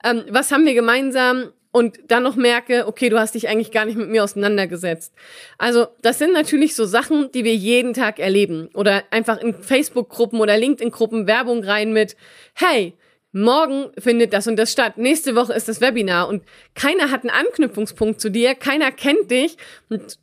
ähm, 0.05 0.25
was 0.29 0.51
haben 0.51 0.67
wir 0.67 0.75
gemeinsam? 0.75 1.53
Und 1.77 1.99
dann 2.07 2.23
noch 2.23 2.37
merke, 2.37 2.87
okay, 2.87 3.09
du 3.09 3.19
hast 3.19 3.35
dich 3.35 3.49
eigentlich 3.49 3.73
gar 3.73 3.85
nicht 3.85 3.97
mit 3.97 4.09
mir 4.09 4.23
auseinandergesetzt. 4.23 5.13
Also 5.59 5.89
das 6.03 6.21
sind 6.21 6.33
natürlich 6.33 6.77
so 6.77 6.85
Sachen, 6.85 7.33
die 7.33 7.43
wir 7.43 7.57
jeden 7.57 7.95
Tag 7.95 8.21
erleben. 8.21 8.69
Oder 8.75 9.03
einfach 9.11 9.41
in 9.41 9.55
Facebook-Gruppen 9.55 10.39
oder 10.39 10.57
LinkedIn-Gruppen 10.57 11.27
Werbung 11.27 11.65
rein 11.65 11.93
mit, 11.93 12.17
hey, 12.55 12.95
morgen 13.35 13.91
findet 13.99 14.33
das 14.33 14.47
und 14.47 14.57
das 14.57 14.71
statt, 14.71 14.97
nächste 14.97 15.35
Woche 15.35 15.53
ist 15.53 15.69
das 15.69 15.81
Webinar 15.81 16.29
und 16.29 16.45
keiner 16.75 17.11
hat 17.11 17.23
einen 17.23 17.31
Anknüpfungspunkt 17.31 18.21
zu 18.21 18.31
dir, 18.31 18.55
keiner 18.55 18.93
kennt 18.93 19.31
dich 19.31 19.57
und 19.91 20.19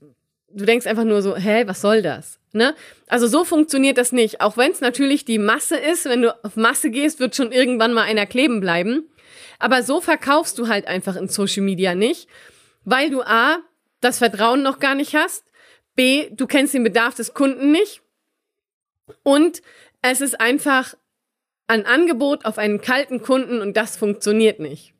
du 0.49 0.65
denkst 0.65 0.87
einfach 0.87 1.03
nur 1.03 1.21
so, 1.21 1.35
hä, 1.35 1.63
was 1.67 1.81
soll 1.81 2.01
das? 2.01 2.39
Ne? 2.53 2.73
Also 3.07 3.27
so 3.27 3.43
funktioniert 3.43 3.97
das 3.97 4.11
nicht. 4.11 4.41
Auch 4.41 4.57
wenn 4.57 4.71
es 4.71 4.81
natürlich 4.81 5.25
die 5.25 5.39
Masse 5.39 5.77
ist, 5.77 6.05
wenn 6.05 6.21
du 6.21 6.43
auf 6.43 6.55
Masse 6.55 6.89
gehst, 6.89 7.19
wird 7.19 7.35
schon 7.35 7.51
irgendwann 7.51 7.93
mal 7.93 8.03
einer 8.03 8.25
kleben 8.25 8.61
bleiben. 8.61 9.09
Aber 9.59 9.83
so 9.83 10.01
verkaufst 10.01 10.57
du 10.57 10.67
halt 10.67 10.87
einfach 10.87 11.15
in 11.15 11.27
Social 11.27 11.63
Media 11.63 11.95
nicht, 11.95 12.27
weil 12.83 13.09
du 13.09 13.21
A, 13.21 13.57
das 13.99 14.17
Vertrauen 14.17 14.63
noch 14.63 14.79
gar 14.79 14.95
nicht 14.95 15.15
hast, 15.15 15.43
B, 15.95 16.29
du 16.31 16.47
kennst 16.47 16.73
den 16.73 16.83
Bedarf 16.83 17.15
des 17.15 17.33
Kunden 17.33 17.71
nicht 17.71 18.01
und 19.23 19.61
es 20.01 20.21
ist 20.21 20.39
einfach 20.39 20.95
ein 21.71 21.85
Angebot 21.85 22.43
auf 22.45 22.57
einen 22.57 22.81
kalten 22.81 23.21
Kunden 23.21 23.61
und 23.61 23.77
das 23.77 23.95
funktioniert 23.95 24.59
nicht. 24.59 24.93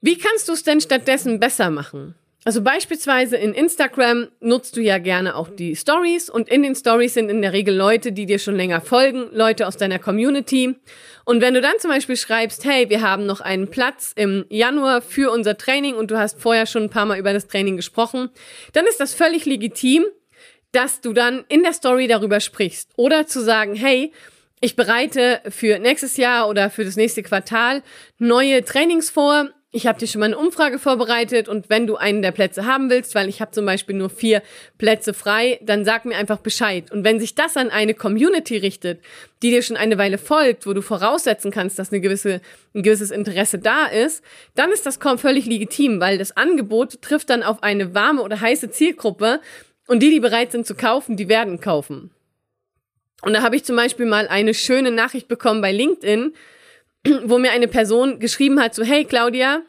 Wie 0.00 0.18
kannst 0.18 0.48
du 0.48 0.52
es 0.52 0.64
denn 0.64 0.80
stattdessen 0.80 1.38
besser 1.38 1.70
machen? 1.70 2.16
Also 2.44 2.62
beispielsweise 2.62 3.36
in 3.36 3.52
Instagram 3.52 4.28
nutzt 4.40 4.76
du 4.76 4.80
ja 4.80 4.98
gerne 4.98 5.36
auch 5.36 5.48
die 5.48 5.76
Stories 5.76 6.28
und 6.28 6.48
in 6.48 6.62
den 6.62 6.74
Stories 6.74 7.14
sind 7.14 7.28
in 7.28 7.42
der 7.42 7.52
Regel 7.52 7.76
Leute, 7.76 8.12
die 8.12 8.26
dir 8.26 8.38
schon 8.38 8.56
länger 8.56 8.80
folgen, 8.80 9.28
Leute 9.30 9.68
aus 9.68 9.76
deiner 9.76 9.98
Community. 9.98 10.74
Und 11.24 11.40
wenn 11.42 11.54
du 11.54 11.60
dann 11.60 11.78
zum 11.78 11.90
Beispiel 11.90 12.16
schreibst, 12.16 12.64
hey, 12.64 12.88
wir 12.88 13.02
haben 13.02 13.26
noch 13.26 13.40
einen 13.40 13.68
Platz 13.68 14.12
im 14.16 14.46
Januar 14.48 15.02
für 15.02 15.30
unser 15.30 15.56
Training 15.56 15.94
und 15.94 16.10
du 16.10 16.18
hast 16.18 16.40
vorher 16.40 16.66
schon 16.66 16.84
ein 16.84 16.90
paar 16.90 17.06
Mal 17.06 17.18
über 17.18 17.34
das 17.34 17.46
Training 17.46 17.76
gesprochen, 17.76 18.30
dann 18.72 18.86
ist 18.86 18.98
das 18.98 19.14
völlig 19.14 19.44
legitim, 19.44 20.04
dass 20.72 21.00
du 21.00 21.12
dann 21.12 21.44
in 21.48 21.62
der 21.62 21.74
Story 21.74 22.08
darüber 22.08 22.40
sprichst. 22.40 22.90
Oder 22.96 23.26
zu 23.26 23.40
sagen, 23.40 23.74
hey, 23.74 24.12
ich 24.60 24.76
bereite 24.76 25.40
für 25.48 25.78
nächstes 25.78 26.16
Jahr 26.16 26.48
oder 26.48 26.70
für 26.70 26.84
das 26.84 26.96
nächste 26.96 27.22
Quartal 27.22 27.82
neue 28.18 28.64
Trainings 28.64 29.10
vor 29.10 29.50
ich 29.72 29.86
habe 29.86 29.98
dir 30.00 30.08
schon 30.08 30.18
mal 30.18 30.26
eine 30.26 30.38
Umfrage 30.38 30.80
vorbereitet 30.80 31.48
und 31.48 31.70
wenn 31.70 31.86
du 31.86 31.96
einen 31.96 32.22
der 32.22 32.32
Plätze 32.32 32.66
haben 32.66 32.90
willst, 32.90 33.14
weil 33.14 33.28
ich 33.28 33.40
habe 33.40 33.52
zum 33.52 33.64
Beispiel 33.66 33.94
nur 33.94 34.10
vier 34.10 34.42
Plätze 34.78 35.14
frei, 35.14 35.60
dann 35.62 35.84
sag 35.84 36.04
mir 36.04 36.16
einfach 36.16 36.38
Bescheid. 36.38 36.90
Und 36.90 37.04
wenn 37.04 37.20
sich 37.20 37.36
das 37.36 37.56
an 37.56 37.70
eine 37.70 37.94
Community 37.94 38.56
richtet, 38.56 39.00
die 39.42 39.50
dir 39.50 39.62
schon 39.62 39.76
eine 39.76 39.96
Weile 39.96 40.18
folgt, 40.18 40.66
wo 40.66 40.72
du 40.72 40.82
voraussetzen 40.82 41.52
kannst, 41.52 41.78
dass 41.78 41.92
eine 41.92 42.00
gewisse, 42.00 42.40
ein 42.74 42.82
gewisses 42.82 43.12
Interesse 43.12 43.60
da 43.60 43.86
ist, 43.86 44.24
dann 44.56 44.72
ist 44.72 44.86
das 44.86 44.98
völlig 45.18 45.46
legitim, 45.46 46.00
weil 46.00 46.18
das 46.18 46.36
Angebot 46.36 47.00
trifft 47.00 47.30
dann 47.30 47.44
auf 47.44 47.62
eine 47.62 47.94
warme 47.94 48.22
oder 48.22 48.40
heiße 48.40 48.70
Zielgruppe 48.70 49.40
und 49.86 50.02
die, 50.02 50.10
die 50.10 50.20
bereit 50.20 50.50
sind 50.50 50.66
zu 50.66 50.74
kaufen, 50.74 51.16
die 51.16 51.28
werden 51.28 51.60
kaufen. 51.60 52.10
Und 53.22 53.34
da 53.34 53.42
habe 53.42 53.56
ich 53.56 53.64
zum 53.64 53.76
Beispiel 53.76 54.06
mal 54.06 54.28
eine 54.28 54.54
schöne 54.54 54.90
Nachricht 54.90 55.28
bekommen 55.28 55.60
bei 55.60 55.72
LinkedIn, 55.72 56.34
wo 57.24 57.38
mir 57.38 57.52
eine 57.52 57.68
Person 57.68 58.18
geschrieben 58.18 58.60
hat, 58.60 58.74
so, 58.74 58.82
hey 58.82 59.04
Claudia, 59.04 59.62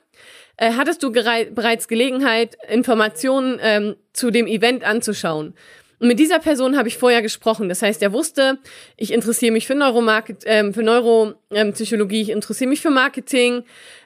äh, 0.57 0.73
hattest 0.73 1.01
du 1.03 1.11
bereits 1.11 1.87
Gelegenheit, 1.87 2.57
Informationen 2.69 3.59
ähm, 3.61 3.95
zu 4.13 4.31
dem 4.31 4.47
Event 4.47 4.83
anzuschauen? 4.83 5.55
Und 5.99 6.07
mit 6.07 6.19
dieser 6.19 6.39
Person 6.39 6.77
habe 6.77 6.87
ich 6.87 6.97
vorher 6.97 7.21
gesprochen. 7.21 7.69
Das 7.69 7.83
heißt, 7.83 8.01
er 8.01 8.11
wusste, 8.11 8.57
ich 8.97 9.13
interessiere 9.13 9.51
mich 9.51 9.67
für 9.67 9.75
Neuromarket, 9.75 10.43
ähm, 10.45 10.73
für 10.73 10.81
Neuropsychologie, 10.81 12.21
ich 12.21 12.29
interessiere 12.31 12.69
mich 12.69 12.81
für 12.81 12.89
Marketing 12.89 13.63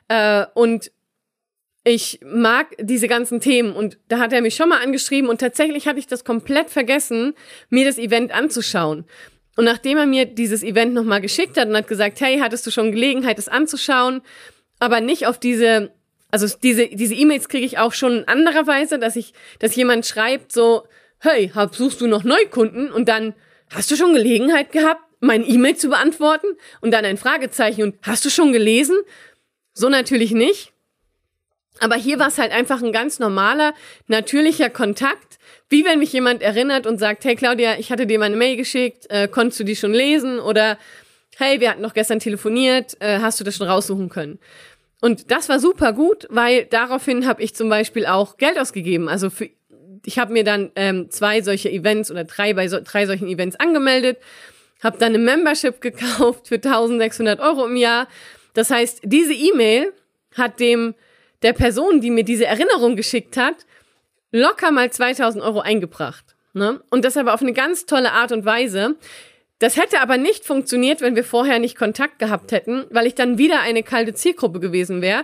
äh, 0.10 0.46
und 0.54 0.92
ich 1.86 2.20
mag 2.26 2.76
diese 2.82 3.08
ganzen 3.08 3.40
Themen. 3.40 3.72
Und 3.74 3.98
da 4.10 4.20
hat 4.20 4.34
er 4.34 4.42
mich 4.42 4.56
schon 4.56 4.70
mal 4.70 4.82
angeschrieben 4.82 5.30
und 5.30 5.40
tatsächlich 5.40 5.88
hatte 5.88 6.00
ich 6.00 6.08
das 6.08 6.26
komplett 6.26 6.70
vergessen, 6.70 7.34
mir 7.70 7.86
das 7.86 7.98
Event 7.98 8.34
anzuschauen. 8.34 9.06
Und 9.56 9.66
nachdem 9.66 9.98
er 9.98 10.06
mir 10.06 10.26
dieses 10.26 10.64
Event 10.64 10.94
nochmal 10.94 11.22
geschickt 11.22 11.58
hat 11.58 11.68
und 11.68 11.76
hat 11.76 11.88
gesagt, 11.88 12.20
hey, 12.20 12.40
hattest 12.40 12.68
du 12.68 12.72
schon 12.72 12.92
Gelegenheit, 12.92 13.40
es 13.40 13.48
anzuschauen, 13.48 14.22
aber 14.80 15.00
nicht 15.00 15.28
auf 15.28 15.40
diese, 15.40 15.92
also 16.32 16.48
diese, 16.62 16.88
diese 16.88 17.16
E-Mails 17.16 17.48
kriege 17.48 17.66
ich 17.66 17.78
auch 17.78 17.94
schon 17.94 18.20
in 18.20 18.28
anderer 18.28 18.68
Weise, 18.68 19.00
dass 19.00 19.16
ich, 19.16 19.34
dass 19.60 19.76
jemand 19.76 20.06
schreibt 20.06 20.52
so, 20.52 20.86
hey, 21.20 21.52
hab, 21.56 21.76
suchst 21.76 22.02
du 22.02 22.08
noch 22.08 22.24
Neukunden? 22.24 22.92
Und 22.92 23.08
dann, 23.08 23.34
hast 23.74 23.90
du 23.92 23.96
schon 23.96 24.14
Gelegenheit 24.14 24.72
gehabt, 24.72 25.02
mein 25.22 25.48
E-Mail 25.48 25.78
zu 25.78 25.90
beantworten? 25.90 26.48
Und 26.82 26.92
dann 26.92 27.06
ein 27.06 27.18
Fragezeichen 27.18 27.84
und 27.84 27.96
hast 28.02 28.26
du 28.26 28.30
schon 28.30 28.52
gelesen? 28.52 28.98
So 29.74 29.90
natürlich 29.90 30.32
nicht. 30.32 30.74
Aber 31.80 31.96
hier 31.96 32.20
war 32.20 32.28
es 32.28 32.38
halt 32.38 32.52
einfach 32.52 32.82
ein 32.82 32.94
ganz 32.94 33.20
normaler, 33.20 33.74
natürlicher 34.08 34.70
Kontakt, 34.70 35.40
wie 35.70 35.84
wenn 35.86 36.00
mich 36.00 36.14
jemand 36.14 36.42
erinnert 36.42 36.86
und 36.86 37.00
sagt, 37.00 37.26
hey 37.26 37.36
Claudia, 37.36 37.78
ich 37.78 37.92
hatte 37.92 38.06
dir 38.06 38.20
meine 38.20 38.36
Mail 38.36 38.56
geschickt, 38.56 39.06
äh, 39.10 39.28
konntest 39.28 39.60
du 39.60 39.64
die 39.64 39.76
schon 39.76 39.94
lesen? 39.94 40.40
Oder 40.40 40.78
hey, 41.38 41.60
wir 41.60 41.72
hatten 41.72 41.82
noch 41.82 41.94
gestern 41.94 42.20
telefoniert, 42.20 42.96
äh, 43.02 43.20
hast 43.20 43.40
du 43.40 43.44
das 43.44 43.58
schon 43.58 43.68
raussuchen 43.68 44.10
können? 44.10 44.40
Und 45.02 45.32
das 45.32 45.50
war 45.50 45.60
super 45.60 45.94
gut, 45.94 46.28
weil 46.30 46.66
daraufhin 46.66 47.28
habe 47.28 47.44
ich 47.44 47.56
zum 47.56 47.70
Beispiel 47.70 48.06
auch 48.06 48.38
Geld 48.38 48.58
ausgegeben. 48.58 49.10
Also 49.10 49.30
für, 49.30 49.50
ich 50.06 50.20
habe 50.20 50.34
mir 50.34 50.44
dann 50.44 50.72
ähm, 50.76 51.10
zwei 51.10 51.42
solche 51.42 51.70
Events 51.72 52.12
oder 52.12 52.24
drei 52.24 52.54
bei 52.54 52.68
so, 52.68 52.80
drei 52.84 53.06
solchen 53.06 53.28
Events 53.28 53.56
angemeldet, 53.56 54.18
habe 54.84 54.98
dann 54.98 55.10
eine 55.10 55.20
Membership 55.20 55.82
gekauft 55.82 56.48
für 56.48 56.56
1600 56.56 57.40
Euro 57.40 57.66
im 57.66 57.76
Jahr. 57.76 58.08
Das 58.54 58.70
heißt, 58.70 59.02
diese 59.04 59.34
E-Mail 59.34 59.92
hat 60.36 60.60
dem 60.60 60.96
der 61.42 61.54
Person, 61.54 62.02
die 62.02 62.10
mir 62.10 62.24
diese 62.24 62.46
Erinnerung 62.46 62.96
geschickt 62.96 63.38
hat, 63.38 63.66
locker 64.36 64.72
mal 64.72 64.92
2000 64.92 65.44
Euro 65.44 65.62
eingebracht. 65.62 66.36
Ne? 66.54 66.82
Und 66.90 67.06
das 67.06 67.18
aber 67.18 67.34
auf 67.34 67.42
eine 67.42 67.54
ganz 67.54 67.86
tolle 67.86 68.12
Art 68.12 68.32
und 68.32 68.46
Weise. 68.46 68.96
Das 69.60 69.78
hätte 69.78 70.02
aber 70.02 70.18
nicht 70.18 70.46
funktioniert, 70.46 71.02
wenn 71.02 71.16
wir 71.16 71.24
vorher 71.24 71.60
nicht 71.60 71.78
Kontakt 71.78 72.20
gehabt 72.20 72.52
hätten, 72.52 72.86
weil 72.90 73.08
ich 73.08 73.16
dann 73.16 73.38
wieder 73.38 73.62
eine 73.62 73.84
kalte 73.84 74.14
Zielgruppe 74.14 74.60
gewesen 74.60 75.02
wäre. 75.02 75.24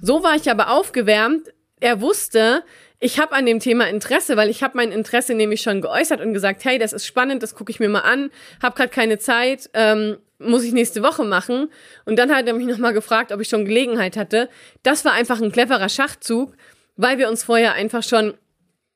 So 0.00 0.22
war 0.22 0.36
ich 0.36 0.50
aber 0.50 0.70
aufgewärmt. 0.70 1.48
Er 1.80 2.00
wusste, 2.02 2.62
ich 3.00 3.18
habe 3.18 3.34
an 3.34 3.46
dem 3.46 3.58
Thema 3.58 3.88
Interesse, 3.88 4.36
weil 4.36 4.50
ich 4.50 4.62
habe 4.62 4.76
mein 4.76 4.92
Interesse 4.92 5.34
nämlich 5.34 5.62
schon 5.62 5.80
geäußert 5.80 6.20
und 6.20 6.34
gesagt, 6.34 6.64
hey, 6.64 6.78
das 6.78 6.92
ist 6.92 7.06
spannend, 7.06 7.42
das 7.42 7.54
gucke 7.54 7.70
ich 7.70 7.80
mir 7.80 7.88
mal 7.88 8.00
an, 8.00 8.30
habe 8.62 8.76
gerade 8.76 8.90
keine 8.90 9.18
Zeit, 9.18 9.70
ähm, 9.72 10.18
muss 10.38 10.64
ich 10.64 10.72
nächste 10.72 11.02
Woche 11.02 11.24
machen. 11.24 11.70
Und 12.04 12.18
dann 12.18 12.34
hat 12.34 12.46
er 12.46 12.52
mich 12.52 12.66
nochmal 12.66 12.92
gefragt, 12.92 13.32
ob 13.32 13.40
ich 13.40 13.48
schon 13.48 13.64
Gelegenheit 13.64 14.16
hatte. 14.16 14.50
Das 14.82 15.04
war 15.04 15.12
einfach 15.12 15.40
ein 15.40 15.52
cleverer 15.52 15.88
Schachzug, 15.88 16.54
weil 17.02 17.18
wir 17.18 17.28
uns 17.28 17.42
vorher 17.42 17.74
einfach 17.74 18.04
schon 18.04 18.34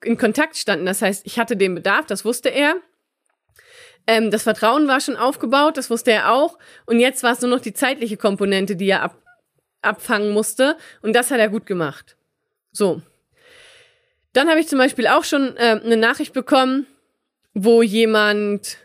in 0.04 0.16
Kontakt 0.16 0.56
standen. 0.56 0.86
Das 0.86 1.02
heißt, 1.02 1.26
ich 1.26 1.38
hatte 1.38 1.56
den 1.56 1.74
Bedarf, 1.74 2.06
das 2.06 2.24
wusste 2.24 2.50
er. 2.50 2.76
Ähm, 4.06 4.30
das 4.30 4.44
Vertrauen 4.44 4.86
war 4.86 5.00
schon 5.00 5.16
aufgebaut, 5.16 5.76
das 5.76 5.90
wusste 5.90 6.12
er 6.12 6.32
auch. 6.32 6.56
Und 6.86 7.00
jetzt 7.00 7.24
war 7.24 7.32
es 7.32 7.40
nur 7.40 7.50
noch 7.50 7.60
die 7.60 7.74
zeitliche 7.74 8.16
Komponente, 8.16 8.76
die 8.76 8.88
er 8.88 9.02
ab, 9.02 9.20
abfangen 9.82 10.30
musste. 10.30 10.76
Und 11.02 11.14
das 11.14 11.32
hat 11.32 11.40
er 11.40 11.48
gut 11.48 11.66
gemacht. 11.66 12.16
So. 12.70 13.02
Dann 14.32 14.48
habe 14.48 14.60
ich 14.60 14.68
zum 14.68 14.78
Beispiel 14.78 15.08
auch 15.08 15.24
schon 15.24 15.56
äh, 15.56 15.80
eine 15.82 15.96
Nachricht 15.96 16.32
bekommen, 16.32 16.86
wo 17.54 17.82
jemand 17.82 18.78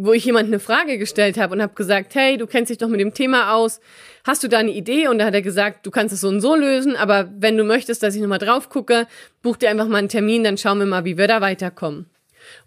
wo 0.00 0.12
ich 0.12 0.24
jemand 0.24 0.46
eine 0.46 0.60
Frage 0.60 0.96
gestellt 0.96 1.36
habe 1.36 1.54
und 1.54 1.60
habe 1.60 1.74
gesagt, 1.74 2.14
hey, 2.14 2.38
du 2.38 2.46
kennst 2.46 2.70
dich 2.70 2.78
doch 2.78 2.88
mit 2.88 3.00
dem 3.00 3.12
Thema 3.12 3.52
aus, 3.52 3.80
hast 4.24 4.44
du 4.44 4.48
da 4.48 4.58
eine 4.58 4.70
Idee? 4.70 5.08
Und 5.08 5.18
da 5.18 5.26
hat 5.26 5.34
er 5.34 5.42
gesagt, 5.42 5.84
du 5.84 5.90
kannst 5.90 6.14
es 6.14 6.20
so 6.20 6.28
und 6.28 6.40
so 6.40 6.54
lösen, 6.54 6.94
aber 6.94 7.28
wenn 7.36 7.56
du 7.56 7.64
möchtest, 7.64 8.02
dass 8.04 8.14
ich 8.14 8.22
nochmal 8.22 8.38
drauf 8.38 8.68
gucke, 8.70 9.08
buch 9.42 9.56
dir 9.56 9.70
einfach 9.70 9.88
mal 9.88 9.98
einen 9.98 10.08
Termin, 10.08 10.44
dann 10.44 10.56
schauen 10.56 10.78
wir 10.78 10.86
mal, 10.86 11.04
wie 11.04 11.18
wir 11.18 11.26
da 11.26 11.40
weiterkommen. 11.40 12.06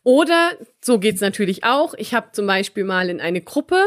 Oder, 0.03 0.51
so 0.81 0.99
geht's 0.99 1.21
natürlich 1.21 1.63
auch, 1.63 1.93
ich 1.93 2.13
habe 2.13 2.27
zum 2.33 2.45
Beispiel 2.47 2.83
mal 2.83 3.09
in 3.09 3.21
eine 3.21 3.41
Gruppe 3.41 3.81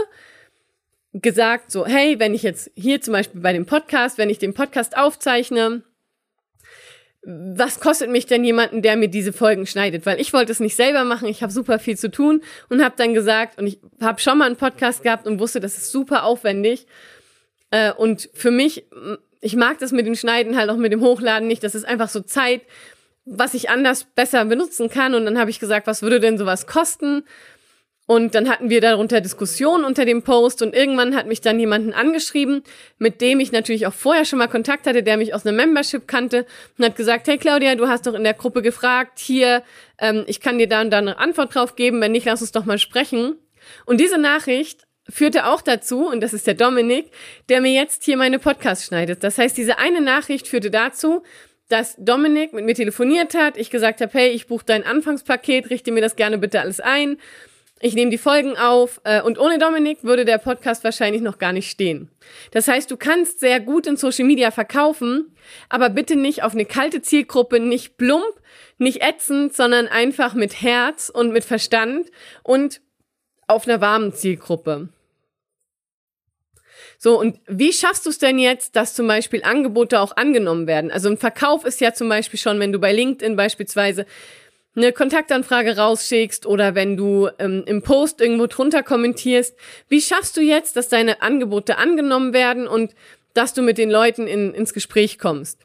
gesagt, 1.13 1.71
so, 1.71 1.87
hey, 1.87 2.19
wenn 2.19 2.35
ich 2.35 2.43
jetzt 2.43 2.71
hier 2.75 3.03
zum 3.03 3.13
Beispiel 3.13 3.43
bei 3.43 3.53
dem 3.53 3.67
Podcast, 3.67 4.17
wenn 4.17 4.31
ich 4.31 4.39
den 4.39 4.55
Podcast 4.55 4.97
aufzeichne, 4.97 5.83
was 7.27 7.81
kostet 7.81 8.11
mich 8.11 8.27
denn 8.27 8.45
jemanden, 8.45 8.83
der 8.83 8.97
mir 8.97 9.09
diese 9.09 9.33
Folgen 9.33 9.67
schneidet? 9.67 10.05
Weil 10.07 10.21
ich 10.21 10.33
wollte 10.33 10.53
es 10.53 10.61
nicht 10.61 10.77
selber 10.77 11.05
machen, 11.05 11.29
ich 11.29 11.43
habe 11.43 11.53
super 11.53 11.79
viel 11.79 11.97
zu 11.97 12.11
tun 12.11 12.43
und 12.69 12.85
habe 12.85 12.95
dann 12.99 13.15
gesagt, 13.15 13.59
und 13.59 13.67
ich 13.67 13.79
habe 14.01 14.21
schon 14.21 14.39
mal 14.39 14.47
einen 14.47 14.57
Podcast 14.57 15.03
gehabt 15.03 15.27
und 15.27 15.41
wusste, 15.41 15.61
das 15.61 15.79
ist 15.79 15.91
super 15.91 16.25
aufwendig. 16.25 16.87
Äh, 17.71 17.93
und 17.93 18.29
für 18.35 18.51
mich, 18.51 18.85
ich 19.41 19.57
mag 19.57 19.79
das 19.79 19.93
mit 19.93 20.07
dem 20.07 20.15
Schneiden 20.15 20.57
halt 20.57 20.71
auch 20.71 20.77
mit 20.77 20.93
dem 20.93 21.01
Hochladen 21.01 21.49
nicht. 21.49 21.65
Das 21.65 21.75
ist 21.75 21.85
einfach 21.85 22.09
so 22.09 22.21
Zeit, 22.21 22.63
was 23.25 23.55
ich 23.55 23.71
anders 23.71 24.05
besser 24.05 24.45
benutzen 24.45 24.91
kann. 24.91 25.15
Und 25.15 25.25
dann 25.25 25.39
habe 25.39 25.51
ich 25.51 25.61
gesagt, 25.61 25.87
was 25.87 26.03
würde 26.03 26.21
denn 26.21 26.39
sowas 26.39 26.67
kosten? 26.67 27.25
Und 28.07 28.35
dann 28.35 28.51
hatten 28.51 28.69
wir 28.69 28.83
darunter 28.83 29.23
Diskussionen 29.23 29.85
unter 29.85 30.05
dem 30.05 30.23
Post 30.23 30.61
und 30.61 30.75
irgendwann 30.75 31.17
hat 31.17 31.27
mich 31.27 31.41
dann 31.41 31.59
jemanden 31.59 31.95
angeschrieben, 31.95 32.63
mit 32.99 33.23
dem 33.23 33.41
ich 33.41 33.51
natürlich 33.51 33.87
auch 33.87 33.95
vorher 33.95 34.27
schon 34.27 34.39
mal 34.39 34.49
Kontakt 34.49 34.87
hatte, 34.87 35.03
der 35.03 35.17
mich 35.17 35.33
aus 35.33 35.47
einer 35.47 35.57
Membership 35.57 36.07
kannte 36.07 36.45
und 36.77 36.85
hat 36.85 36.97
gesagt, 36.97 37.27
hey 37.29 37.39
Claudia, 37.39 37.77
du 37.77 37.89
hast 37.89 38.07
doch 38.07 38.13
in 38.13 38.25
der 38.25 38.35
Gruppe 38.35 38.61
gefragt, 38.61 39.19
hier, 39.19 39.63
ähm, 39.99 40.25
ich 40.27 40.41
kann 40.41 40.59
dir 40.59 40.69
da 40.69 40.83
und 40.83 40.91
da 40.91 40.99
eine 40.99 41.19
Antwort 41.19 41.55
drauf 41.55 41.77
geben, 41.77 42.03
wenn 42.03 42.13
nicht, 42.13 42.27
lass 42.27 42.43
uns 42.43 42.53
doch 42.53 42.67
mal 42.67 42.79
sprechen. 42.79 43.37
Und 43.87 44.01
diese 44.01 44.19
Nachricht 44.19 44.83
führte 45.09 45.47
auch 45.47 45.63
dazu, 45.63 46.07
und 46.07 46.21
das 46.21 46.35
ist 46.35 46.47
der 46.47 46.55
Dominik, 46.55 47.11
der 47.49 47.63
mir 47.63 47.73
jetzt 47.73 48.05
hier 48.05 48.19
meine 48.19 48.39
Podcast 48.39 48.85
schneidet. 48.85 49.25
Das 49.25 49.39
heißt, 49.39 49.57
diese 49.57 49.79
eine 49.79 50.03
Nachricht 50.03 50.47
führte 50.47 50.71
dazu, 50.71 51.23
dass 51.71 51.97
Dominik 51.97 52.53
mit 52.53 52.67
mir 52.67 52.75
telefoniert 52.75 53.33
hat, 53.33 53.57
ich 53.57 53.71
gesagt 53.71 54.03
habe, 54.03 54.13
hey, 54.13 54.29
ich 54.29 54.47
buche 54.47 54.67
dein 54.67 54.85
Anfangspaket, 54.85 55.71
richte 55.71 55.91
mir 55.91 56.03
das 56.03 56.17
gerne 56.17 56.37
bitte 56.37 56.61
alles 56.61 56.81
ein 56.81 57.17
ich 57.81 57.95
nehme 57.95 58.11
die 58.11 58.19
Folgen 58.19 58.57
auf 58.57 59.01
äh, 59.05 59.21
und 59.21 59.39
ohne 59.39 59.59
Dominik 59.59 60.05
würde 60.05 60.25
der 60.25 60.39
Podcast 60.39 60.85
wahrscheinlich 60.85 61.23
noch 61.23 61.39
gar 61.39 61.53
nicht 61.53 61.71
stehen. 61.71 62.09
Das 62.53 62.69
heißt, 62.69 62.91
du 62.91 62.97
kannst 62.97 63.41
sehr 63.41 63.61
gut 63.61 63.87
in 63.87 63.97
Social 63.97 64.25
Media 64.25 64.51
verkaufen, 64.51 65.35
aber 65.69 65.91
bitte 65.91 66.17
nicht 66.17 66.43
auf 66.43 66.53
eine 66.53 66.65
kalte 66.65 67.03
Zielgruppe, 67.03 67.61
nicht 67.61 67.97
plump, 67.97 68.25
nicht 68.79 69.03
ätzend, 69.03 69.55
sondern 69.55 69.87
einfach 69.89 70.35
mit 70.35 70.63
Herz 70.63 71.11
und 71.11 71.33
mit 71.33 71.45
Verstand 71.45 72.11
und 72.43 72.81
auf 73.47 73.69
einer 73.69 73.81
warmen 73.81 74.13
Zielgruppe. 74.13 74.89
So, 76.99 77.21
und 77.21 77.39
wie 77.47 77.73
schaffst 77.73 78.07
du 78.07 78.11
es 78.11 78.19
denn 78.19 78.39
jetzt, 78.39 78.77
dass 78.77 78.95
zum 78.95 79.07
Beispiel 79.07 79.43
Angebote 79.43 80.01
auch 80.01 80.17
angenommen 80.17 80.67
werden? 80.67 80.91
Also 80.91 81.11
ein 81.11 81.19
Verkauf 81.19 81.67
ist 81.67 81.83
ja 81.83 81.93
zum 81.93 82.09
Beispiel 82.09 82.39
schon, 82.39 82.61
wenn 82.61 82.73
du 82.73 82.79
bei 82.79 82.93
LinkedIn 82.93 83.37
beispielsweise 83.37 84.07
eine 84.77 84.93
Kontaktanfrage 84.93 85.77
rausschickst 85.77 86.47
oder 86.47 86.75
wenn 86.75 86.97
du 86.97 87.29
ähm, 87.39 87.63
im 87.67 87.83
Post 87.83 88.21
irgendwo 88.21 88.47
drunter 88.47 88.83
kommentierst. 88.83 89.57
Wie 89.89 90.01
schaffst 90.01 90.37
du 90.37 90.41
jetzt, 90.41 90.77
dass 90.77 90.89
deine 90.89 91.23
Angebote 91.23 91.79
angenommen 91.79 92.33
werden 92.33 92.67
und 92.67 92.95
dass 93.35 93.55
du 93.55 93.63
mit 93.63 93.79
den 93.79 93.91
Leuten 93.91 94.27
in, 94.27 94.53
ins 94.55 94.75
Gespräch 94.75 95.19
kommst? 95.19 95.61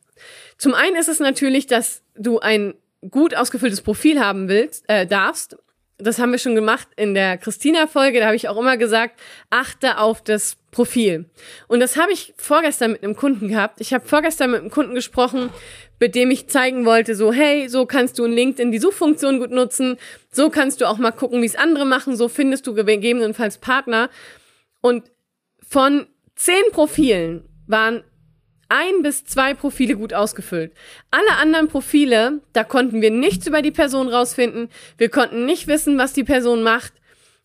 Zum 0.57 0.73
einen 0.73 0.95
ist 0.95 1.07
es 1.07 1.19
natürlich, 1.19 1.67
dass 1.67 2.03
du 2.15 2.39
ein 2.39 2.73
gut 3.09 3.35
ausgefülltes 3.35 3.81
Profil 3.81 4.19
haben 4.19 4.49
willst, 4.49 4.83
äh, 4.89 5.07
darfst. 5.07 5.57
Das 5.97 6.19
haben 6.19 6.31
wir 6.31 6.39
schon 6.39 6.55
gemacht 6.55 6.87
in 6.95 7.13
der 7.13 7.37
Christina-Folge. 7.37 8.19
Da 8.19 8.27
habe 8.27 8.35
ich 8.35 8.47
auch 8.47 8.57
immer 8.57 8.77
gesagt, 8.77 9.19
achte 9.49 9.97
auf 9.97 10.21
das 10.21 10.57
Profil. 10.71 11.25
Und 11.67 11.79
das 11.79 11.97
habe 11.97 12.11
ich 12.11 12.33
vorgestern 12.37 12.91
mit 12.91 13.03
einem 13.03 13.15
Kunden 13.15 13.49
gehabt. 13.49 13.81
Ich 13.81 13.93
habe 13.93 14.07
vorgestern 14.07 14.51
mit 14.51 14.61
einem 14.61 14.69
Kunden 14.69 14.95
gesprochen, 14.95 15.49
mit 15.99 16.15
dem 16.15 16.31
ich 16.31 16.47
zeigen 16.47 16.85
wollte, 16.85 17.15
so, 17.15 17.31
hey, 17.33 17.67
so 17.67 17.85
kannst 17.85 18.17
du 18.19 18.25
in 18.25 18.31
LinkedIn 18.31 18.71
die 18.71 18.79
Suchfunktion 18.79 19.39
gut 19.39 19.51
nutzen, 19.51 19.97
so 20.31 20.49
kannst 20.49 20.81
du 20.81 20.87
auch 20.87 20.97
mal 20.97 21.11
gucken, 21.11 21.41
wie 21.41 21.45
es 21.45 21.55
andere 21.55 21.85
machen, 21.85 22.15
so 22.15 22.29
findest 22.29 22.67
du 22.67 22.73
gegebenenfalls 22.73 23.57
Partner. 23.57 24.09
Und 24.81 25.11
von 25.61 26.07
zehn 26.35 26.63
Profilen 26.71 27.43
waren 27.67 28.03
ein 28.69 29.01
bis 29.01 29.25
zwei 29.25 29.53
Profile 29.53 29.95
gut 29.95 30.13
ausgefüllt. 30.13 30.71
Alle 31.11 31.37
anderen 31.37 31.67
Profile, 31.67 32.41
da 32.53 32.63
konnten 32.63 33.01
wir 33.01 33.11
nichts 33.11 33.47
über 33.47 33.61
die 33.61 33.71
Person 33.71 34.07
rausfinden. 34.07 34.69
Wir 34.97 35.09
konnten 35.09 35.45
nicht 35.45 35.67
wissen, 35.67 35.97
was 35.97 36.13
die 36.13 36.23
Person 36.23 36.61
macht, 36.63 36.93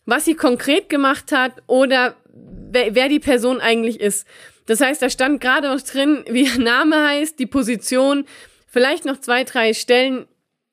was 0.04 0.26
sie 0.26 0.34
konkret 0.34 0.90
gemacht 0.90 1.32
hat 1.32 1.62
oder 1.66 2.14
wer, 2.30 2.94
wer 2.94 3.08
die 3.08 3.20
Person 3.20 3.60
eigentlich 3.60 4.00
ist. 4.00 4.26
Das 4.66 4.80
heißt, 4.80 5.02
da 5.02 5.10
stand 5.10 5.40
gerade 5.40 5.68
noch 5.68 5.80
drin, 5.80 6.24
wie 6.28 6.44
ihr 6.44 6.58
Name 6.58 7.08
heißt, 7.08 7.38
die 7.38 7.46
Position, 7.46 8.26
vielleicht 8.66 9.04
noch 9.04 9.20
zwei, 9.20 9.44
drei 9.44 9.74
Stellen, 9.74 10.26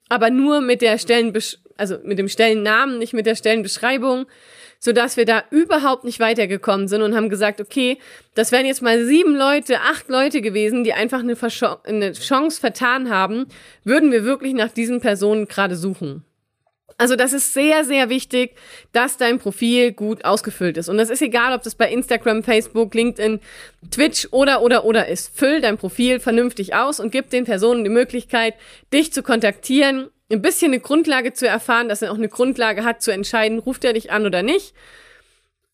aber 0.09 0.29
nur 0.29 0.61
mit 0.61 0.81
der 0.81 0.97
Stellen, 0.97 1.37
also 1.77 1.97
mit 2.03 2.19
dem 2.19 2.27
Stellennamen, 2.27 2.99
nicht 2.99 3.13
mit 3.13 3.25
der 3.25 3.35
Stellenbeschreibung 3.35 4.27
sodass 4.83 5.15
wir 5.15 5.25
da 5.25 5.43
überhaupt 5.51 6.03
nicht 6.03 6.19
weitergekommen 6.19 6.87
sind 6.87 7.03
und 7.03 7.15
haben 7.15 7.29
gesagt, 7.29 7.61
okay, 7.61 7.99
das 8.33 8.51
wären 8.51 8.65
jetzt 8.65 8.81
mal 8.81 9.05
sieben 9.05 9.35
Leute, 9.35 9.79
acht 9.79 10.09
Leute 10.09 10.41
gewesen, 10.41 10.83
die 10.83 10.93
einfach 10.93 11.19
eine, 11.19 11.37
eine 11.83 12.13
Chance 12.13 12.59
vertan 12.59 13.11
haben, 13.11 13.45
würden 13.83 14.11
wir 14.11 14.25
wirklich 14.25 14.53
nach 14.53 14.71
diesen 14.71 14.99
Personen 14.99 15.47
gerade 15.47 15.75
suchen. 15.75 16.25
Also 16.97 17.15
das 17.15 17.33
ist 17.33 17.53
sehr, 17.53 17.83
sehr 17.83 18.09
wichtig, 18.09 18.55
dass 18.91 19.17
dein 19.17 19.39
Profil 19.39 19.91
gut 19.91 20.25
ausgefüllt 20.25 20.77
ist. 20.77 20.89
Und 20.89 20.97
das 20.97 21.09
ist 21.09 21.21
egal, 21.21 21.53
ob 21.53 21.63
das 21.63 21.75
bei 21.75 21.91
Instagram, 21.91 22.43
Facebook, 22.43 22.93
LinkedIn, 22.93 23.39
Twitch 23.89 24.27
oder, 24.31 24.61
oder, 24.61 24.85
oder 24.85 25.07
ist. 25.07 25.37
Füll 25.37 25.61
dein 25.61 25.77
Profil 25.77 26.19
vernünftig 26.19 26.75
aus 26.75 26.99
und 26.99 27.11
gib 27.11 27.29
den 27.29 27.45
Personen 27.45 27.83
die 27.83 27.89
Möglichkeit, 27.89 28.55
dich 28.91 29.13
zu 29.13 29.23
kontaktieren 29.23 30.09
ein 30.31 30.41
bisschen 30.41 30.71
eine 30.71 30.79
Grundlage 30.79 31.33
zu 31.33 31.47
erfahren, 31.47 31.89
dass 31.89 32.01
er 32.01 32.11
auch 32.11 32.17
eine 32.17 32.29
Grundlage 32.29 32.83
hat 32.83 33.01
zu 33.01 33.11
entscheiden, 33.11 33.59
ruft 33.59 33.83
er 33.83 33.93
dich 33.93 34.11
an 34.11 34.25
oder 34.25 34.43
nicht. 34.43 34.73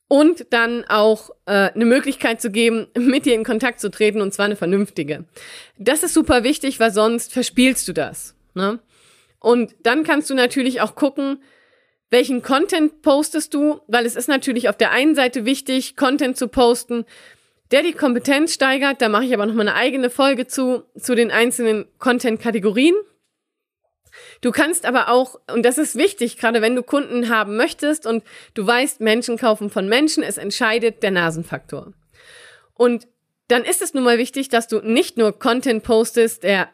Und 0.10 0.48
dann 0.52 0.86
auch 0.86 1.32
äh, 1.46 1.70
eine 1.72 1.86
Möglichkeit 1.86 2.42
zu 2.42 2.50
geben, 2.50 2.88
mit 2.98 3.26
dir 3.26 3.36
in 3.36 3.44
Kontakt 3.44 3.80
zu 3.82 3.92
treten, 3.92 4.22
und 4.22 4.34
zwar 4.34 4.46
eine 4.46 4.56
vernünftige. 4.56 5.26
Das 5.78 6.02
ist 6.02 6.14
super 6.14 6.44
wichtig, 6.44 6.80
weil 6.80 6.92
sonst 6.92 7.34
verspielst 7.34 7.88
du 7.88 7.94
das. 7.94 8.34
Ne? 8.54 8.80
Und 9.40 9.76
dann 9.84 10.04
kannst 10.04 10.30
du 10.30 10.34
natürlich 10.34 10.82
auch 10.82 10.96
gucken, 10.96 11.42
welchen 12.10 12.42
Content 12.42 13.02
postest 13.02 13.54
du, 13.54 13.82
weil 13.88 14.06
es 14.06 14.16
ist 14.16 14.30
natürlich 14.30 14.70
auf 14.70 14.78
der 14.78 14.92
einen 14.92 15.16
Seite 15.16 15.46
wichtig, 15.46 15.96
Content 15.96 16.38
zu 16.38 16.48
posten, 16.48 17.06
der 17.72 17.84
die 17.84 17.94
Kompetenz 17.94 18.54
steigert. 18.54 19.02
Da 19.02 19.10
mache 19.10 19.26
ich 19.26 19.34
aber 19.34 19.46
noch 19.46 19.54
mal 19.54 19.68
eine 19.68 19.76
eigene 19.76 20.10
Folge 20.10 20.48
zu, 20.48 20.84
zu 20.98 21.16
den 21.16 21.32
einzelnen 21.32 21.86
Content-Kategorien. 22.00 22.96
Du 24.42 24.52
kannst 24.52 24.86
aber 24.86 25.10
auch, 25.10 25.36
und 25.52 25.64
das 25.64 25.78
ist 25.78 25.96
wichtig, 25.96 26.38
gerade 26.38 26.62
wenn 26.62 26.76
du 26.76 26.82
Kunden 26.82 27.30
haben 27.30 27.58
möchtest 27.58 28.06
und 28.06 28.24
du 28.54 28.66
weißt, 28.66 29.02
Menschen 29.02 29.38
kaufen 29.38 29.70
von 29.70 29.88
Menschen, 29.88 30.24
es 30.24 30.38
entscheidet 30.38 31.04
der 31.04 31.12
Nasenfaktor. 31.12 31.94
Und 32.74 33.08
dann 33.48 33.64
ist 33.64 33.82
es 33.82 33.94
nun 33.94 34.04
mal 34.04 34.18
wichtig, 34.18 34.50
dass 34.50 34.68
du 34.68 34.80
nicht 34.80 35.18
nur 35.18 35.38
Content 35.38 35.84
postest, 35.84 36.44
der 36.44 36.70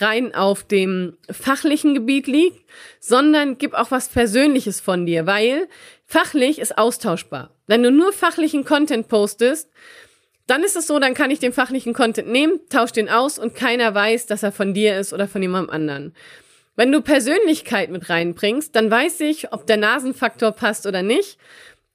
rein 0.00 0.34
auf 0.34 0.64
dem 0.64 1.16
fachlichen 1.30 1.94
Gebiet 1.94 2.26
liegt, 2.26 2.64
sondern 3.00 3.58
gib 3.58 3.74
auch 3.74 3.90
was 3.90 4.08
Persönliches 4.08 4.80
von 4.80 5.06
dir, 5.06 5.26
weil 5.26 5.68
fachlich 6.06 6.58
ist 6.58 6.78
austauschbar. 6.78 7.50
Wenn 7.66 7.82
du 7.82 7.90
nur 7.90 8.12
fachlichen 8.12 8.64
Content 8.64 9.08
postest, 9.08 9.70
dann 10.46 10.62
ist 10.62 10.76
es 10.76 10.86
so, 10.86 10.98
dann 10.98 11.14
kann 11.14 11.30
ich 11.30 11.40
den 11.40 11.52
fachlichen 11.52 11.92
Content 11.92 12.28
nehmen, 12.28 12.60
tausch 12.70 12.92
den 12.92 13.08
aus 13.08 13.38
und 13.38 13.54
keiner 13.54 13.94
weiß, 13.94 14.26
dass 14.26 14.42
er 14.42 14.52
von 14.52 14.74
dir 14.74 14.98
ist 14.98 15.12
oder 15.12 15.26
von 15.26 15.42
jemandem 15.42 15.74
anderen. 15.74 16.14
Wenn 16.76 16.92
du 16.92 17.00
Persönlichkeit 17.00 17.90
mit 17.90 18.10
reinbringst, 18.10 18.76
dann 18.76 18.90
weiß 18.90 19.20
ich, 19.20 19.52
ob 19.52 19.66
der 19.66 19.78
Nasenfaktor 19.78 20.52
passt 20.52 20.86
oder 20.86 21.02
nicht. 21.02 21.38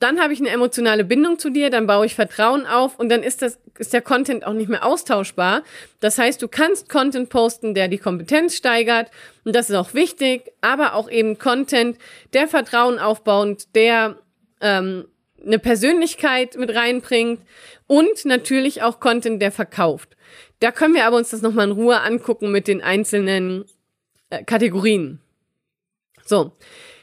Dann 0.02 0.20
habe 0.20 0.34
ich 0.34 0.40
eine 0.40 0.50
emotionale 0.50 1.04
Bindung 1.04 1.38
zu 1.38 1.52
dir, 1.52 1.70
dann 1.70 1.86
baue 1.86 2.08
ich 2.08 2.16
Vertrauen 2.16 2.66
auf 2.66 2.98
und 2.98 3.10
dann 3.10 3.22
ist 3.22 3.44
das, 3.44 3.60
ist 3.78 3.94
der 3.94 4.02
Content 4.02 4.48
auch 4.48 4.54
nicht 4.54 4.68
mehr 4.68 4.84
austauschbar. 4.84 5.64
Das 6.00 6.18
heißt, 6.18 6.42
du 6.42 6.48
kannst 6.48 6.90
Content 6.90 7.30
posten, 7.30 7.76
der 7.76 7.88
die 7.88 8.00
Kompetenz 8.00 8.56
steigert 8.56 9.12
und 9.46 9.56
das 9.56 9.70
ist 9.70 9.76
auch 9.76 9.94
wichtig, 9.94 10.52
aber 10.60 10.96
auch 10.96 11.08
eben 11.08 11.38
Content, 11.38 12.00
der 12.34 12.48
Vertrauen 12.48 12.98
aufbauend, 12.98 13.76
der 13.76 14.18
ähm, 14.60 15.06
eine 15.46 15.60
Persönlichkeit 15.60 16.58
mit 16.58 16.74
reinbringt 16.74 17.42
und 17.86 18.26
natürlich 18.26 18.82
auch 18.82 19.00
Content, 19.00 19.40
der 19.40 19.52
verkauft. 19.52 20.18
Da 20.62 20.72
können 20.72 20.96
wir 20.96 21.06
aber 21.06 21.18
uns 21.18 21.30
das 21.30 21.44
nochmal 21.44 21.68
in 21.68 21.74
Ruhe 21.74 22.02
angucken 22.02 22.52
mit 22.52 22.68
den 22.68 22.82
einzelnen 22.82 23.66
äh, 24.32 24.44
Kategorien. 24.44 25.20
So, 26.26 26.54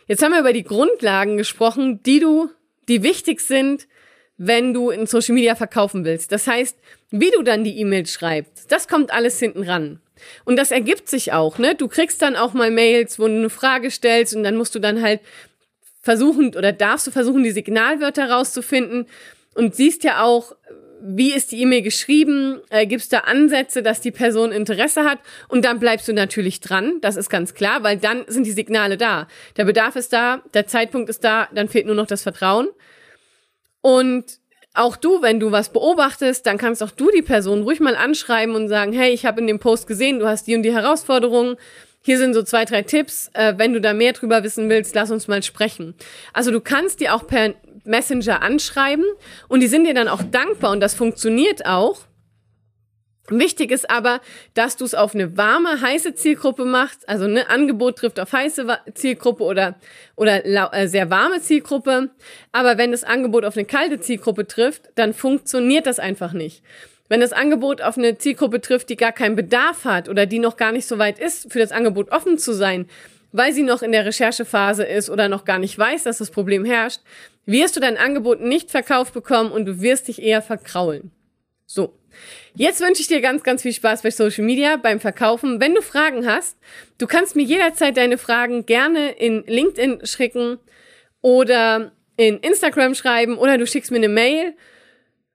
jetzt 0.09 0.21
haben 0.21 0.33
wir 0.33 0.41
über 0.41 0.53
die 0.53 0.65
Grundlagen 0.65 1.37
gesprochen, 1.37 2.03
die 2.03 2.19
du, 2.19 2.51
die 2.89 3.03
wichtig 3.03 3.41
sind, 3.41 3.87
wenn 4.37 4.73
du 4.73 4.91
in 4.91 5.07
Social 5.07 5.35
Media 5.35 5.55
verkaufen 5.55 6.05
willst. 6.05 6.33
Das 6.33 6.47
heißt, 6.47 6.77
wie 7.11 7.31
du 7.31 7.43
dann 7.43 7.65
die 7.65 7.79
E-Mails 7.79 8.13
schreibst, 8.13 8.71
das 8.71 8.89
kommt 8.89 9.13
alles 9.13 9.39
hinten 9.39 9.65
ran. 9.65 10.01
Und 10.45 10.57
das 10.57 10.71
ergibt 10.71 11.09
sich 11.09 11.33
auch, 11.33 11.59
ne? 11.59 11.75
Du 11.75 11.87
kriegst 11.87 12.23
dann 12.23 12.37
auch 12.37 12.53
mal 12.53 12.71
Mails, 12.71 13.19
wo 13.19 13.27
du 13.27 13.35
eine 13.35 13.51
Frage 13.51 13.91
stellst 13.91 14.35
und 14.35 14.43
dann 14.43 14.57
musst 14.57 14.75
du 14.75 14.79
dann 14.79 15.03
halt 15.03 15.21
versuchen 16.03 16.57
oder 16.57 16.73
darfst 16.73 17.07
du 17.07 17.11
versuchen, 17.11 17.45
die 17.45 17.51
Signalwörter 17.51 18.31
rauszufinden 18.31 19.07
und 19.55 19.75
siehst 19.75 20.05
ja 20.05 20.23
auch, 20.23 20.57
wie 21.01 21.33
ist 21.33 21.53
die 21.53 21.61
E-Mail 21.63 21.83
geschrieben? 21.83 22.61
Äh, 22.71 22.87
Gibt 22.87 23.03
es 23.03 23.09
da 23.09 23.21
Ansätze, 23.21 23.83
dass 23.83 24.01
die 24.01 24.11
Person 24.11 24.53
Interesse 24.53 25.05
hat? 25.05 25.19
Und 25.49 25.65
dann 25.65 25.79
bleibst 25.79 26.09
du 26.09 26.13
natürlich 26.13 26.61
dran, 26.61 27.01
das 27.01 27.17
ist 27.17 27.31
ganz 27.31 27.55
klar, 27.55 27.83
weil 27.83 27.99
dann 27.99 28.25
sind 28.27 28.47
die 28.47 28.53
Signale 28.53 28.97
da. 28.97 29.29
Der 29.57 29.65
Bedarf 29.65 29.97
ist 29.97 30.13
da, 30.13 30.43
der 30.55 30.67
Zeitpunkt 30.67 31.09
ist 31.09 31.25
da, 31.25 31.49
dann 31.55 31.69
fehlt 31.69 31.87
nur 31.87 31.95
noch 31.95 32.07
das 32.07 32.23
Vertrauen. 32.23 32.69
Und 33.81 34.39
auch 34.75 34.97
du, 34.97 35.23
wenn 35.23 35.41
du 35.41 35.51
was 35.51 35.73
beobachtest, 35.73 36.47
dann 36.47 36.59
kannst 36.59 36.83
auch 36.83 36.91
du 36.91 37.11
die 37.11 37.23
Person 37.23 37.63
ruhig 37.63 37.81
mal 37.81 37.97
anschreiben 37.97 38.55
und 38.55 38.69
sagen, 38.69 38.93
hey, 38.93 39.13
ich 39.13 39.27
habe 39.27 39.41
in 39.41 39.47
dem 39.47 39.59
Post 39.59 39.87
gesehen, 39.87 40.19
du 40.19 40.27
hast 40.27 40.47
die 40.47 40.55
und 40.55 40.63
die 40.63 40.73
Herausforderungen. 40.73 41.57
Hier 42.01 42.17
sind 42.17 42.33
so 42.33 42.43
zwei, 42.43 42.65
drei 42.65 42.83
Tipps. 42.83 43.31
Äh, 43.35 43.55
wenn 43.57 43.73
du 43.73 43.81
da 43.81 43.93
mehr 43.93 44.13
drüber 44.13 44.45
wissen 44.45 44.69
willst, 44.69 44.95
lass 44.95 45.11
uns 45.11 45.27
mal 45.27 45.43
sprechen. 45.43 45.95
Also 46.33 46.51
du 46.51 46.61
kannst 46.61 47.01
die 47.01 47.09
auch 47.09 47.27
per 47.27 47.55
Messenger 47.89 48.43
anschreiben 48.43 49.05
und 49.49 49.61
die 49.61 49.67
sind 49.67 49.85
dir 49.85 49.95
dann 49.95 50.09
auch 50.09 50.23
dankbar 50.23 50.71
und 50.71 50.81
das 50.81 50.95
funktioniert 50.95 51.67
auch. 51.67 52.03
Wichtig 53.31 53.71
ist 53.71 53.91
aber, 53.91 54.21
dass 54.55 54.77
du 54.77 54.85
es 54.85 54.95
auf 54.95 55.15
eine 55.15 55.37
warme, 55.37 55.81
heiße 55.81 56.15
Zielgruppe 56.15 56.65
machst. 56.65 57.07
Also 57.09 57.25
ein 57.25 57.35
ne, 57.35 57.51
Angebot 57.51 57.97
trifft 57.97 58.19
auf 58.21 58.33
heiße 58.33 58.67
Zielgruppe 58.95 59.45
oder, 59.45 59.77
oder 60.17 60.45
äh, 60.73 60.89
sehr 60.89 61.11
warme 61.11 61.41
Zielgruppe. 61.41 62.11
Aber 62.53 62.79
wenn 62.79 62.91
das 62.91 63.05
Angebot 63.05 63.45
auf 63.45 63.57
eine 63.57 63.67
kalte 63.67 64.01
Zielgruppe 64.01 64.47
trifft, 64.47 64.89
dann 64.95 65.13
funktioniert 65.13 65.87
das 65.87 65.99
einfach 65.99 66.33
nicht. 66.33 66.63
Wenn 67.11 67.21
das 67.21 67.33
Angebot 67.33 67.83
auf 67.83 67.99
eine 67.99 68.19
Zielgruppe 68.19 68.61
trifft, 68.61 68.89
die 68.89 68.97
gar 68.97 69.13
keinen 69.13 69.37
Bedarf 69.37 69.85
hat 69.85 70.09
oder 70.09 70.27
die 70.27 70.39
noch 70.39 70.57
gar 70.57 70.73
nicht 70.73 70.87
so 70.87 70.99
weit 70.99 71.19
ist, 71.19 71.53
für 71.53 71.59
das 71.59 71.73
Angebot 71.73 72.11
offen 72.11 72.39
zu 72.39 72.53
sein, 72.53 72.87
weil 73.33 73.53
sie 73.53 73.63
noch 73.63 73.83
in 73.83 73.93
der 73.93 74.05
Recherchephase 74.05 74.85
ist 74.85 75.11
oder 75.11 75.29
noch 75.29 75.45
gar 75.45 75.59
nicht 75.59 75.79
weiß, 75.79 76.05
dass 76.05 76.19
das 76.19 76.31
Problem 76.31 76.65
herrscht, 76.65 77.01
wirst 77.47 77.77
du 77.77 77.81
dein 77.81 77.97
Angebot 77.97 78.41
nicht 78.41 78.71
verkauft 78.71 79.15
bekommen 79.15 79.51
und 79.53 79.67
du 79.67 79.81
wirst 79.81 80.09
dich 80.09 80.23
eher 80.23 80.43
verkraulen. 80.43 81.11
So. 81.67 81.95
Jetzt 82.55 82.81
wünsche 82.81 83.01
ich 83.01 83.07
dir 83.07 83.21
ganz, 83.21 83.43
ganz 83.45 83.63
viel 83.63 83.73
Spaß 83.73 84.03
bei 84.03 84.11
Social 84.11 84.45
Media, 84.45 84.77
beim 84.77 84.99
Verkaufen. 84.99 85.61
Wenn 85.61 85.75
du 85.75 85.83
Fragen 85.83 86.27
hast, 86.27 86.57
du 86.97 87.07
kannst 87.07 87.37
mir 87.37 87.45
jederzeit 87.45 87.97
deine 87.97 88.19
Fragen 88.19 88.67
gerne 88.67 89.11
in 89.11 89.45
LinkedIn 89.47 90.05
schicken 90.05 90.59
oder 91.21 91.93
in 92.17 92.39
Instagram 92.41 92.95
schreiben 92.95 93.39
oder 93.39 93.59
du 93.59 93.67
schickst 93.67 93.93
mir 93.93 93.99
eine 93.99 94.09
Mail 94.09 94.55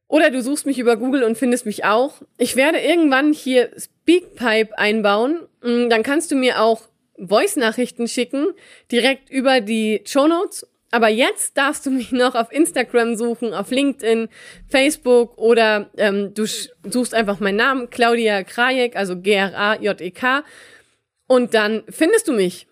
oder 0.07 0.29
du 0.29 0.41
suchst 0.41 0.65
mich 0.65 0.79
über 0.79 0.97
Google 0.97 1.23
und 1.23 1.37
findest 1.37 1.65
mich 1.65 1.85
auch. 1.85 2.21
Ich 2.37 2.55
werde 2.55 2.79
irgendwann 2.79 3.31
hier 3.31 3.71
Speakpipe 3.77 4.77
einbauen. 4.77 5.47
Mm, 5.61 5.89
dann 5.89 6.03
kannst 6.03 6.29
du 6.31 6.35
mir 6.35 6.61
auch 6.61 6.89
Voice-Nachrichten 7.17 8.07
schicken, 8.07 8.47
direkt 8.91 9.29
über 9.29 9.61
die 9.61 10.01
Show 10.05 10.27
Notes 10.27 10.67
aber 10.93 11.07
jetzt 11.07 11.57
darfst 11.57 11.87
du 11.87 11.89
mich 11.89 12.11
noch 12.11 12.35
auf 12.35 12.51
Instagram 12.51 13.15
suchen, 13.15 13.55
auf 13.55 13.71
LinkedIn, 13.71 14.29
Facebook 14.69 15.35
oder 15.39 15.89
ähm, 15.97 16.35
du 16.35 16.45
suchst 16.45 17.15
einfach 17.15 17.39
meinen 17.39 17.55
Namen, 17.55 17.89
Claudia 17.89 18.43
Krajek, 18.43 18.95
also 18.95 19.17
G-R-A-J-E-K. 19.17 20.43
Und 21.25 21.55
dann 21.55 21.81
findest 21.89 22.27
du 22.27 22.33
mich. 22.33 22.67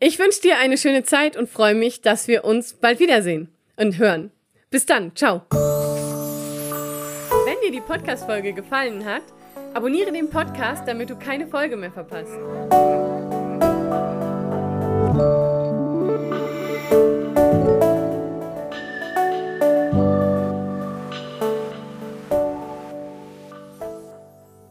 Ich 0.00 0.18
wünsche 0.18 0.42
dir 0.42 0.58
eine 0.58 0.76
schöne 0.76 1.04
Zeit 1.04 1.34
und 1.34 1.48
freue 1.48 1.74
mich, 1.74 2.02
dass 2.02 2.28
wir 2.28 2.44
uns 2.44 2.74
bald 2.74 3.00
wiedersehen 3.00 3.48
und 3.76 3.96
hören. 3.96 4.32
Bis 4.68 4.84
dann, 4.84 5.16
ciao. 5.16 5.40
Wenn 7.46 7.58
dir 7.64 7.70
die 7.72 7.80
Podcast-Folge 7.80 8.52
gefallen 8.52 9.06
hat, 9.06 9.22
abonniere 9.72 10.12
den 10.12 10.28
Podcast, 10.28 10.86
damit 10.86 11.08
du 11.08 11.16
keine 11.16 11.46
Folge 11.46 11.78
mehr 11.78 11.92
verpasst. 11.92 12.36
Thank 15.12 15.20
you. 15.24 15.51